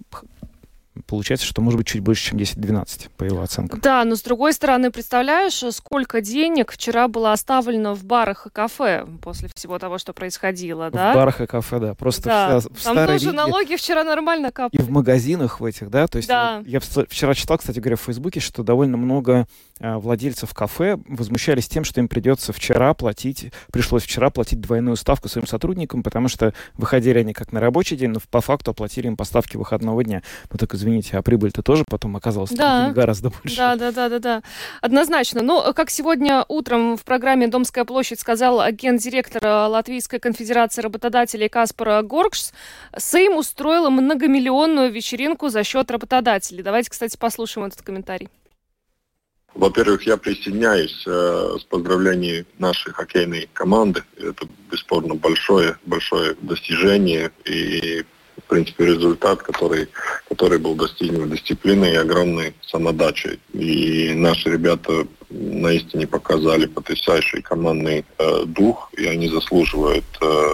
[1.05, 3.79] получается, что может быть чуть больше, чем 10-12, по его оценкам.
[3.81, 9.05] Да, но с другой стороны, представляешь, сколько денег вчера было оставлено в барах и кафе
[9.21, 11.11] после всего того, что происходило, да?
[11.11, 11.93] В барах и кафе, да.
[11.93, 12.59] Просто да.
[12.59, 14.81] в, в Там тоже Риге налоги вчера нормально И капали.
[14.81, 16.63] в магазинах в этих, да, то есть Да.
[16.65, 19.47] я вчера читал, кстати говоря, в Фейсбуке, что довольно много
[19.79, 25.27] а, владельцев кафе возмущались тем, что им придется вчера платить, пришлось вчера платить двойную ставку
[25.29, 29.15] своим сотрудникам, потому что выходили они как на рабочий день, но по факту оплатили им
[29.15, 30.23] поставки выходного дня.
[30.51, 32.91] Ну так извините, а прибыль-то тоже потом оказалась Да.
[32.91, 33.57] гораздо больше.
[33.57, 34.41] Да, да, да, да, да.
[34.81, 35.41] Однозначно.
[35.41, 42.03] Но, как сегодня утром в программе «Домская площадь» сказал гендиректор э, Латвийской конфедерации работодателей Каспар
[42.03, 42.53] Горкшс,
[42.97, 46.63] Сейм устроил многомиллионную вечеринку за счет работодателей.
[46.63, 48.29] Давайте, кстати, послушаем этот комментарий.
[49.53, 54.03] Во-первых, я присоединяюсь э, с поздравлением нашей хоккейной команды.
[54.17, 58.05] Это бесспорно большое, большое достижение и,
[58.47, 59.89] в принципе, результат, который,
[60.29, 63.39] который был достигнут дисциплиной и огромной самодачей.
[63.53, 70.51] И наши ребята наистине показали потрясающий командный э, дух, и они заслуживают э,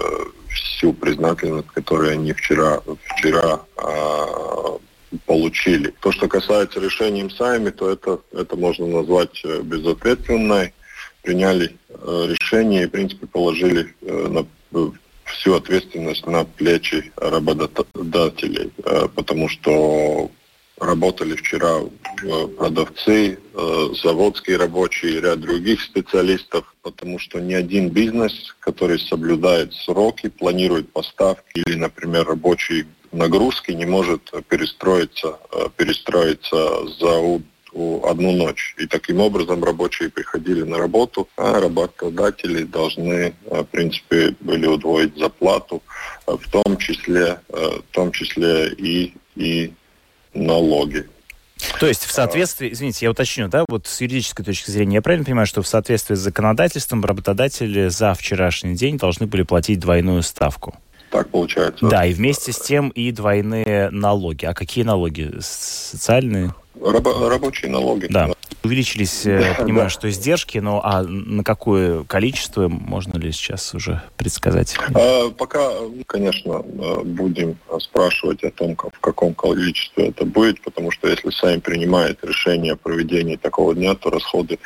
[0.48, 4.78] всю признательность, которую они вчера, вчера э,
[5.26, 5.94] получили.
[6.00, 10.74] То, что касается решения сами, то это, это можно назвать э, безответственной.
[11.22, 14.90] Приняли э, решение и, в принципе, положили э, на, э,
[15.24, 20.30] всю ответственность на плечи работодателей, э, потому что
[20.78, 27.90] работали вчера э, продавцы, э, заводские рабочие и ряд других специалистов, потому что ни один
[27.90, 35.38] бизнес, который соблюдает сроки, планирует поставки или, например, рабочие нагрузки, не может перестроиться,
[35.76, 37.40] перестроиться за
[37.74, 38.74] одну ночь.
[38.78, 45.16] И таким образом рабочие приходили на работу, а работодатели должны, э, в принципе, были удвоить
[45.16, 45.82] зарплату,
[46.26, 49.72] э, в том числе, э, в том числе и, и
[50.34, 51.06] налоги.
[51.80, 55.24] То есть в соответствии, извините, я уточню, да, вот с юридической точки зрения, я правильно
[55.24, 60.76] понимаю, что в соответствии с законодательством работодатели за вчерашний день должны были платить двойную ставку?
[61.10, 61.86] Так получается.
[61.86, 64.46] Да, и вместе с тем и двойные налоги.
[64.46, 65.32] А какие налоги?
[65.40, 66.54] Социальные?
[66.80, 68.06] Рабо- рабочие налоги.
[68.10, 68.30] Да.
[68.64, 69.90] Увеличились, э, Да, понимаю, да.
[69.90, 74.74] что издержки, но а на какое количество можно ли сейчас уже предсказать?
[74.94, 75.70] А, Пока,
[76.06, 81.60] конечно, э, будем спрашивать о том, в каком количестве это будет, потому что если Сайм
[81.60, 84.58] принимает решение о проведении такого дня, то расходы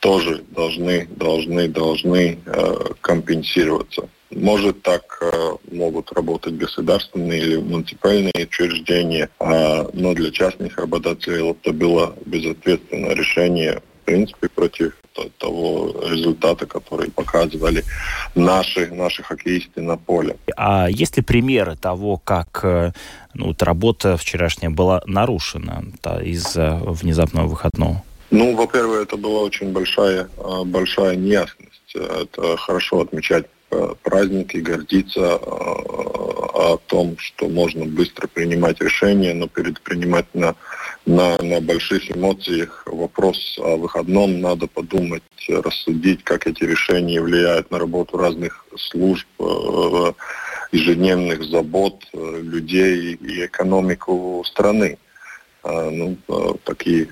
[0.00, 4.08] тоже должны, должны, должны э, компенсироваться.
[4.30, 11.72] Может, так э, могут работать государственные или муниципальные учреждения, а, но для частных работодателей это
[11.72, 14.94] было безответственное решение, в принципе, против
[15.38, 17.84] того результата, который показывали
[18.34, 20.36] наши, наши хоккеисты на поле.
[20.56, 22.92] А есть ли примеры того, как э,
[23.34, 28.02] ну, вот работа вчерашняя была нарушена да, из-за внезапного выходного?
[28.30, 31.94] Ну, во-первых, это была очень большая, э, большая неясность.
[31.94, 39.34] Это хорошо отмечать э, праздник и гордиться э, о том, что можно быстро принимать решения,
[39.34, 40.54] но перед принимать на,
[41.04, 47.78] на, на больших эмоциях вопрос о выходном надо подумать, рассудить, как эти решения влияют на
[47.78, 50.12] работу разных служб, э,
[50.72, 54.98] ежедневных забот людей и экономику страны.
[55.64, 56.16] Ну,
[56.64, 57.08] такие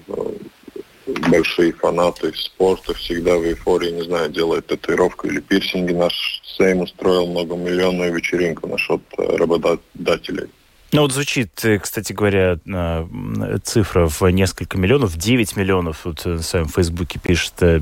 [1.06, 5.92] большие фанаты спорта всегда в эйфории, не знаю, делают татуировку или пирсинги.
[5.92, 10.48] Наш Сейм устроил многомиллионную вечеринку насчет э, работодателей.
[10.94, 16.34] Ну вот звучит, э, кстати говоря, э, цифра в несколько миллионов, 9 миллионов, вот э,
[16.34, 17.80] в своем фейсбуке пишет э,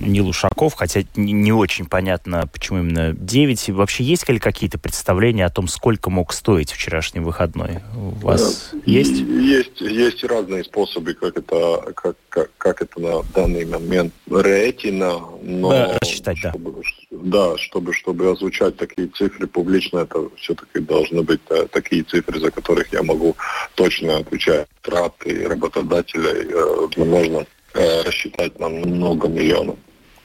[0.00, 3.68] Нил Ушаков, хотя не очень понятно, почему именно 9.
[3.68, 7.80] И вообще есть ли какие-то представления о том, сколько мог стоить вчерашний выходной?
[7.96, 9.18] У вас Э, есть?
[9.18, 15.70] Есть, есть разные способы, как это, как, как, как это на данный момент рейтина, но
[15.70, 16.50] Да, рассчитать, да.
[16.50, 22.40] чтобы, да, чтобы, чтобы озвучать такие цифры публично, это все-таки должны быть э, такие цифры,
[22.40, 23.36] за которых я могу
[23.74, 24.66] точно отвечать.
[24.82, 29.76] Траты работодателей э, можно э, рассчитать на много миллионов.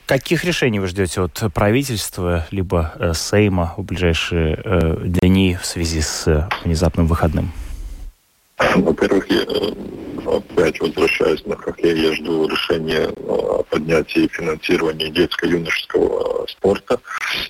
[0.05, 6.01] Каких решений вы ждете от правительства либо э, Сейма в ближайшие э, дни в связи
[6.01, 7.51] с э, внезапным выходным?
[8.57, 16.99] Во-первых, я, э, опять возвращаясь на хоккей, я жду решения о поднятии финансирования детско-юношеского спорта,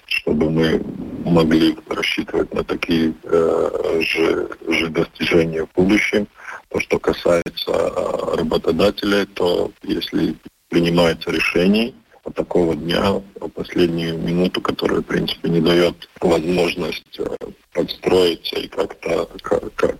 [0.06, 0.82] чтобы мы
[1.26, 6.28] могли рассчитывать на такие э, же, же достижения в будущем.
[6.70, 10.36] То, что касается э, работодателей, то если
[10.70, 11.94] принимается решение
[12.24, 13.22] от такого дня,
[13.54, 17.26] последнюю минуту, которая, в принципе, не дает возможность э,
[17.74, 20.00] подстроиться и как-то как,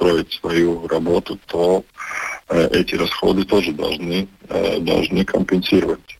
[0.00, 1.84] подстроить свою работу, то
[2.48, 6.18] э, эти расходы тоже должны, э, должны компенсировать.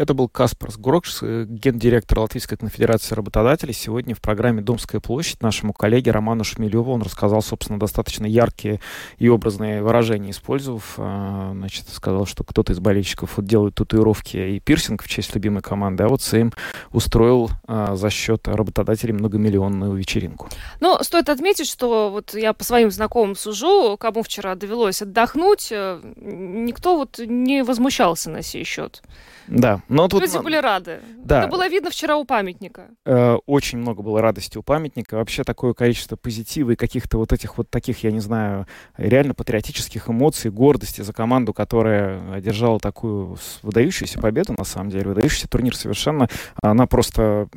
[0.00, 3.74] Это был Каспар Сгурокш, э, гендиректор Латвийской конфедерации работодателей.
[3.74, 8.80] Сегодня в программе «Домская площадь» нашему коллеге Роману Шмелеву он рассказал, собственно, достаточно яркие
[9.18, 10.94] и образные выражения использовав.
[10.96, 15.60] А, значит, сказал, что кто-то из болельщиков вот делает татуировки и пирсинг в честь любимой
[15.60, 16.54] команды, а вот Сейм
[16.92, 20.48] устроил а, за счет работодателей многомиллионную вечеринку.
[20.80, 26.00] Ну, стоит отметить, что вот я по своим знакомым сужу, кому вчера довелось отдохнуть, э,
[26.16, 29.02] никто вот не возмущался на сей счет.
[29.50, 30.22] Да, но тут...
[30.22, 31.00] Люди были рады.
[31.16, 31.40] Да.
[31.40, 32.90] Это было видно вчера у памятника.
[33.04, 35.16] Э, очень много было радости у памятника.
[35.16, 38.66] Вообще такое количество позитива и каких-то вот этих вот таких, я не знаю,
[38.96, 45.08] реально патриотических эмоций, гордости за команду, которая одержала такую выдающуюся победу, на самом деле.
[45.08, 46.28] Выдающийся турнир совершенно.
[46.62, 47.48] Она просто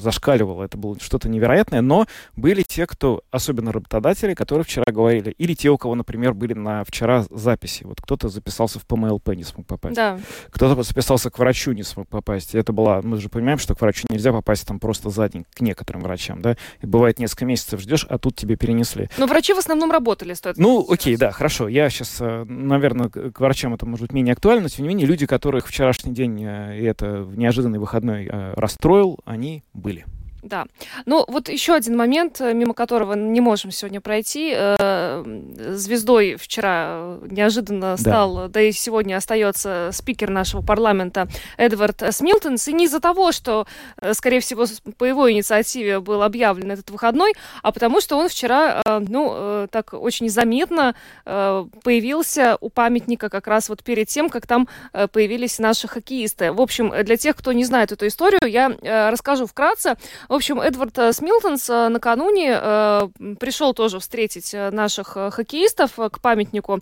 [0.00, 0.64] зашкаливала.
[0.64, 1.82] Это было что-то невероятное.
[1.82, 6.54] Но были те, кто, особенно работодатели, которые вчера говорили, или те, у кого, например, были
[6.54, 7.84] на вчера записи.
[7.84, 9.94] Вот кто-то записался в ПМЛП, не смог попасть.
[9.94, 10.18] Да.
[10.50, 12.54] Кто-то записался к врачу, не смог попасть.
[12.54, 15.60] Это была, мы же понимаем, что к врачу нельзя попасть там просто за день, к
[15.60, 16.56] некоторым врачам, да.
[16.80, 19.08] И бывает несколько месяцев ждешь, а тут тебе перенесли.
[19.18, 21.68] Но врачи в основном работали, стоит Ну, окей, да, хорошо.
[21.68, 25.06] Я сейчас, э, наверное, к врачам это может быть менее актуально, но тем не менее
[25.06, 30.04] люди, которых вчерашний день э, и это неожиданный выходной э, расстроил, они были.
[30.46, 30.66] Да.
[31.06, 34.52] Ну, вот еще один момент, э, мимо которого не можем сегодня пройти.
[34.54, 35.24] Э,
[35.72, 41.26] звездой вчера неожиданно стал, да, да и сегодня остается спикер нашего парламента
[41.56, 42.68] Эдвард Смилтонс.
[42.68, 43.66] И не из-за того, что,
[44.00, 44.66] э, скорее всего,
[44.96, 47.32] по его инициативе был объявлен этот выходной,
[47.62, 50.94] а потому что он вчера, ну, так очень заметно
[51.24, 54.68] появился у памятника как раз вот перед тем, как там
[55.12, 56.52] появились наши хоккеисты.
[56.52, 59.96] В общем, для тех, кто не знает эту историю, я расскажу вкратце.
[60.28, 63.08] В общем, Эдвард э, Смилтонс э, накануне э,
[63.38, 66.80] пришел тоже встретить наших хоккеистов к памятнику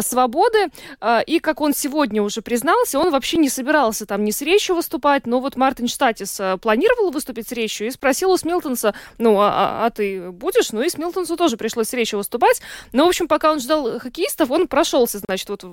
[0.00, 0.68] свободы.
[1.26, 5.26] И, как он сегодня уже признался, он вообще не собирался там ни с речью выступать,
[5.26, 9.86] но вот Мартин Штатис планировал выступить с речью и спросил у Смилтонса, ну, а, а,
[9.86, 10.72] а ты будешь?
[10.72, 12.60] Ну, и Смилтонсу тоже пришлось с речью выступать.
[12.92, 15.64] Но, в общем, пока он ждал хоккеистов, он прошелся, значит, вот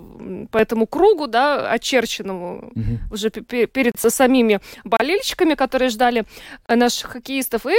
[0.52, 3.14] по этому кругу, да, очерченному mm-hmm.
[3.14, 6.26] уже перед самими болельщиками, которые ждали
[6.68, 7.66] наших хоккеистов.
[7.66, 7.76] И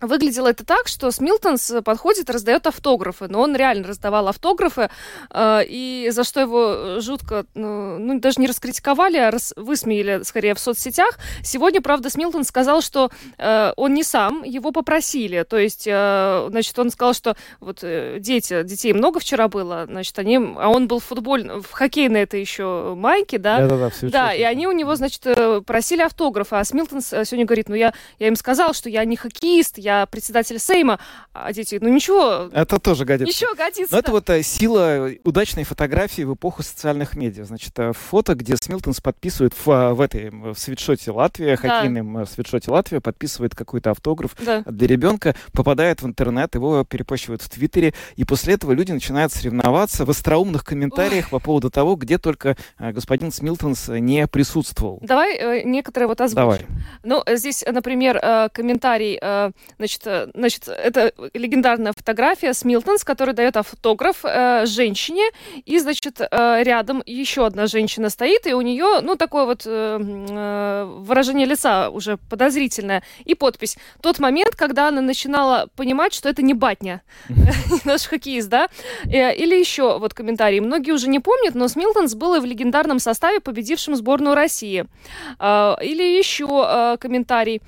[0.00, 4.90] Выглядело это так, что Смилтонс подходит, раздает автографы, но он реально раздавал автографы,
[5.30, 10.54] э, и за что его жутко, ну, ну даже не раскритиковали, а рас, высмеяли скорее
[10.54, 11.18] в соцсетях.
[11.42, 16.78] Сегодня, правда, Смилтон сказал, что э, он не сам, его попросили, то есть, э, значит,
[16.78, 20.98] он сказал, что вот э, дети, детей много вчера было, значит, они, а он был
[20.98, 23.66] в футболь, в хоккейной это еще майке, да?
[23.66, 27.74] Да-да-да, Да, и они у него, значит, э, просили автографы, а Смилтон сегодня говорит, ну
[27.74, 30.98] я, я им сказал, что я не хоккеист, я председатель Сейма,
[31.32, 32.50] а дети, ну ничего.
[32.52, 33.32] Это тоже годится.
[33.32, 33.94] Ничего годится.
[33.94, 37.44] Но это вот а, сила удачной фотографии в эпоху социальных медиа.
[37.44, 41.68] Значит, а, фото, где Смилтонс подписывает в, а, в этой в свитшоте Латвия, да.
[41.68, 44.62] хоккейном свитшоте Латвия, подписывает какой-то автограф да.
[44.66, 50.04] для ребенка, попадает в интернет, его перепощивают в Твиттере, и после этого люди начинают соревноваться
[50.04, 51.30] в остроумных комментариях Ой.
[51.30, 54.98] по поводу того, где только господин Смилтонс не присутствовал.
[55.02, 56.42] Давай э, некоторые вот озвучим.
[56.42, 56.66] Давай.
[57.04, 60.02] Ну, здесь, например, э, комментарий, э, значит,
[60.34, 65.30] значит, это легендарная фотография с Милтонс, который дает автограф э, женщине,
[65.64, 69.98] и, значит, э, рядом еще одна женщина стоит, и у нее, ну, такое вот э,
[70.00, 73.76] э, выражение лица уже подозрительное, и подпись.
[74.00, 77.02] Тот момент, когда она начинала понимать, что это не батня,
[77.84, 78.68] наш хоккеист, да?
[79.04, 80.60] Э, или еще вот комментарий.
[80.60, 84.86] Многие уже не помнят, но Смилтонс был и в легендарном составе, победившем сборную России.
[85.38, 87.60] Э, или еще комментарий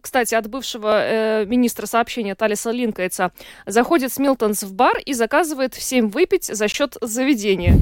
[0.00, 3.32] кстати, от бывшего э, министра сообщения Талиса Линкайца,
[3.66, 7.76] заходит Смилтонс в бар и заказывает всем выпить за счет заведения.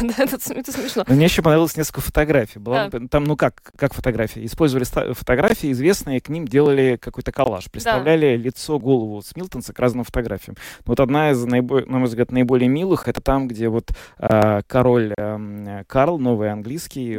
[0.18, 1.04] это, смешно.
[1.06, 2.60] Мне еще понравилось несколько фотографий.
[3.08, 4.44] Там, ну как, как фотографии?
[4.44, 7.70] Использовали фотографии известные, к ним делали какой-то коллаж.
[7.70, 10.56] Представляли лицо, голову Смилтонса к разным фотографиям.
[10.84, 15.84] Вот одна из, на мой взгляд, наиболее милых, это там, где вот а, король эм,
[15.86, 17.18] Карл, новый английский,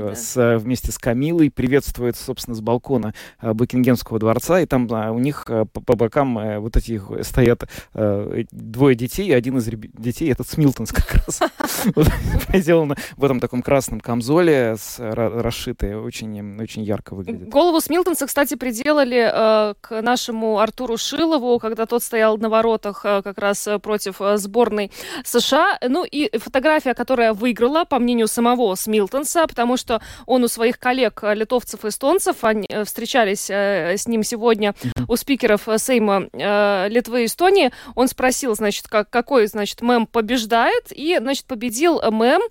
[0.58, 5.46] вместе с Камилой приветствует, собственно, с балкона Букингемского дворца дворца, и там а, у них
[5.48, 7.64] а, по, по бокам а, вот эти стоят
[7.94, 11.40] а, двое детей, и один из детей, этот Смилтонс как раз,
[12.54, 17.50] сделано в этом таком красном камзоле, расшитый, очень, очень ярко выглядит.
[17.50, 23.68] Голову Смилтонса, кстати, приделали к нашему Артуру Шилову, когда тот стоял на воротах как раз
[23.82, 24.92] против сборной
[25.24, 25.78] США.
[25.88, 31.24] Ну и фотография, которая выиграла, по мнению самого Смилтонса, потому что он у своих коллег
[31.24, 34.74] литовцев и эстонцев, они э, встречались э, с ним сегодня
[35.08, 40.86] у спикеров Сейма э, Литвы и Эстонии, он спросил, значит, как, какой, значит, мем побеждает,
[40.92, 42.42] и, значит, победил мем,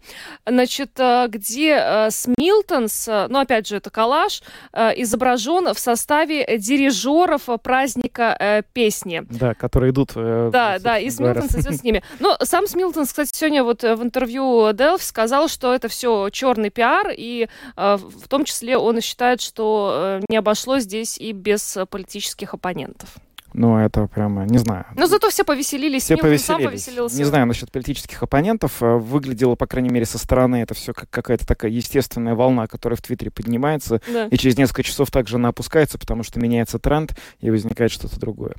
[0.46, 4.42] значит, где Смилтонс, ну, опять же, это коллаж,
[4.74, 9.22] изображен в составе дирижеров праздника песни.
[9.30, 10.12] Да, которые идут...
[10.14, 12.02] Да, да, и Смилтонс идет с ними.
[12.18, 17.08] Но сам Смилтонс, кстати, сегодня вот в интервью Delphi сказал, что это все черный пиар,
[17.16, 23.16] и в том числе он считает, что не обошлось здесь и без политических оппонентов.
[23.52, 24.86] Ну, это прямо, не знаю.
[24.96, 26.04] Но зато все повеселились.
[26.04, 26.44] Все повеселились.
[26.44, 27.16] Сам повеселился.
[27.16, 28.82] Не знаю насчет политических оппонентов.
[28.82, 32.96] Э, выглядело, по крайней мере, со стороны это все как какая-то такая естественная волна, которая
[32.96, 34.00] в Твиттере поднимается.
[34.08, 34.26] Да.
[34.26, 38.54] И через несколько часов также она опускается, потому что меняется тренд и возникает что-то другое.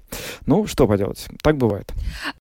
[0.46, 1.28] Ну, что поделать.
[1.42, 1.92] Так бывает.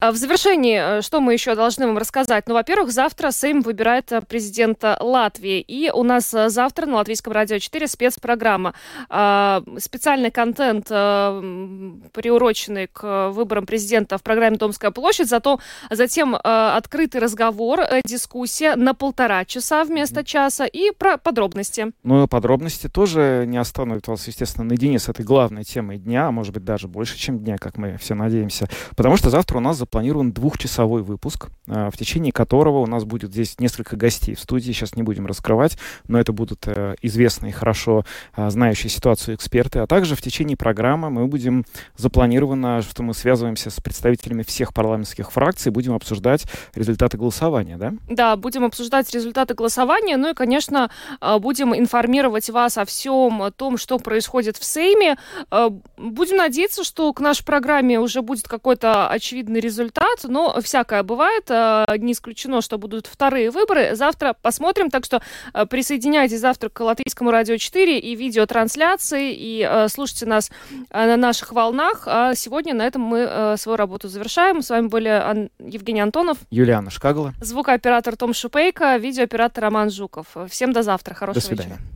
[0.01, 2.49] А в завершении, э, что мы еще должны вам рассказать?
[2.49, 5.61] Ну, во-первых, завтра Сейм выбирает э, президента Латвии.
[5.61, 8.75] И у нас завтра на Латвийском радио 4 спецпрограмма.
[9.09, 16.39] А, специальный контент при приуроченный к выборам президента в программе «Домская площадь», зато затем э,
[16.43, 20.67] открытый разговор, э, дискуссия на полтора часа вместо часа.
[20.67, 21.93] И про подробности.
[22.03, 26.53] Ну, подробности тоже не остановят вас, естественно, наедине с этой главной темой дня, а может
[26.53, 30.33] быть даже больше, чем дня, как мы все надеемся, потому что завтра у нас запланирован
[30.33, 34.97] двухчасовой выпуск, э, в течение которого у нас будет здесь несколько гостей в студии, сейчас
[34.97, 35.79] не будем раскрывать,
[36.09, 38.05] но это будут э, известные, хорошо
[38.37, 41.65] э, знающие ситуацию эксперты, а также в течение программы мы будем
[41.97, 47.93] запланировать запланировано, что мы связываемся с представителями всех парламентских фракций, будем обсуждать результаты голосования, да?
[48.09, 53.51] Да, будем обсуждать результаты голосования, ну и, конечно, а, будем информировать вас о всем о
[53.51, 55.17] том, что происходит в Сейме.
[55.51, 61.51] А, будем надеяться, что к нашей программе уже будет какой-то очевидный результат, но всякое бывает.
[61.51, 63.97] А, не исключено, что будут вторые выборы.
[63.97, 65.21] Завтра посмотрим, так что
[65.69, 70.51] присоединяйтесь завтра к Латвийскому радио 4 и видеотрансляции, и слушайте нас
[70.93, 72.07] на наших волнах.
[72.23, 74.61] А сегодня на этом мы э, свою работу завершаем.
[74.61, 80.27] С вами были Ан- Евгений Антонов, Юлиана Шкагла, звукооператор Том Шупейко, видеооператор Роман Жуков.
[80.51, 81.15] Всем до завтра.
[81.15, 81.79] Хорошего до свидания.
[81.79, 81.91] вечера.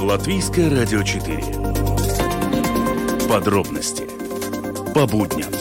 [0.00, 1.42] Латвийское радио 4.
[3.28, 4.04] Подробности
[4.94, 5.55] по будням.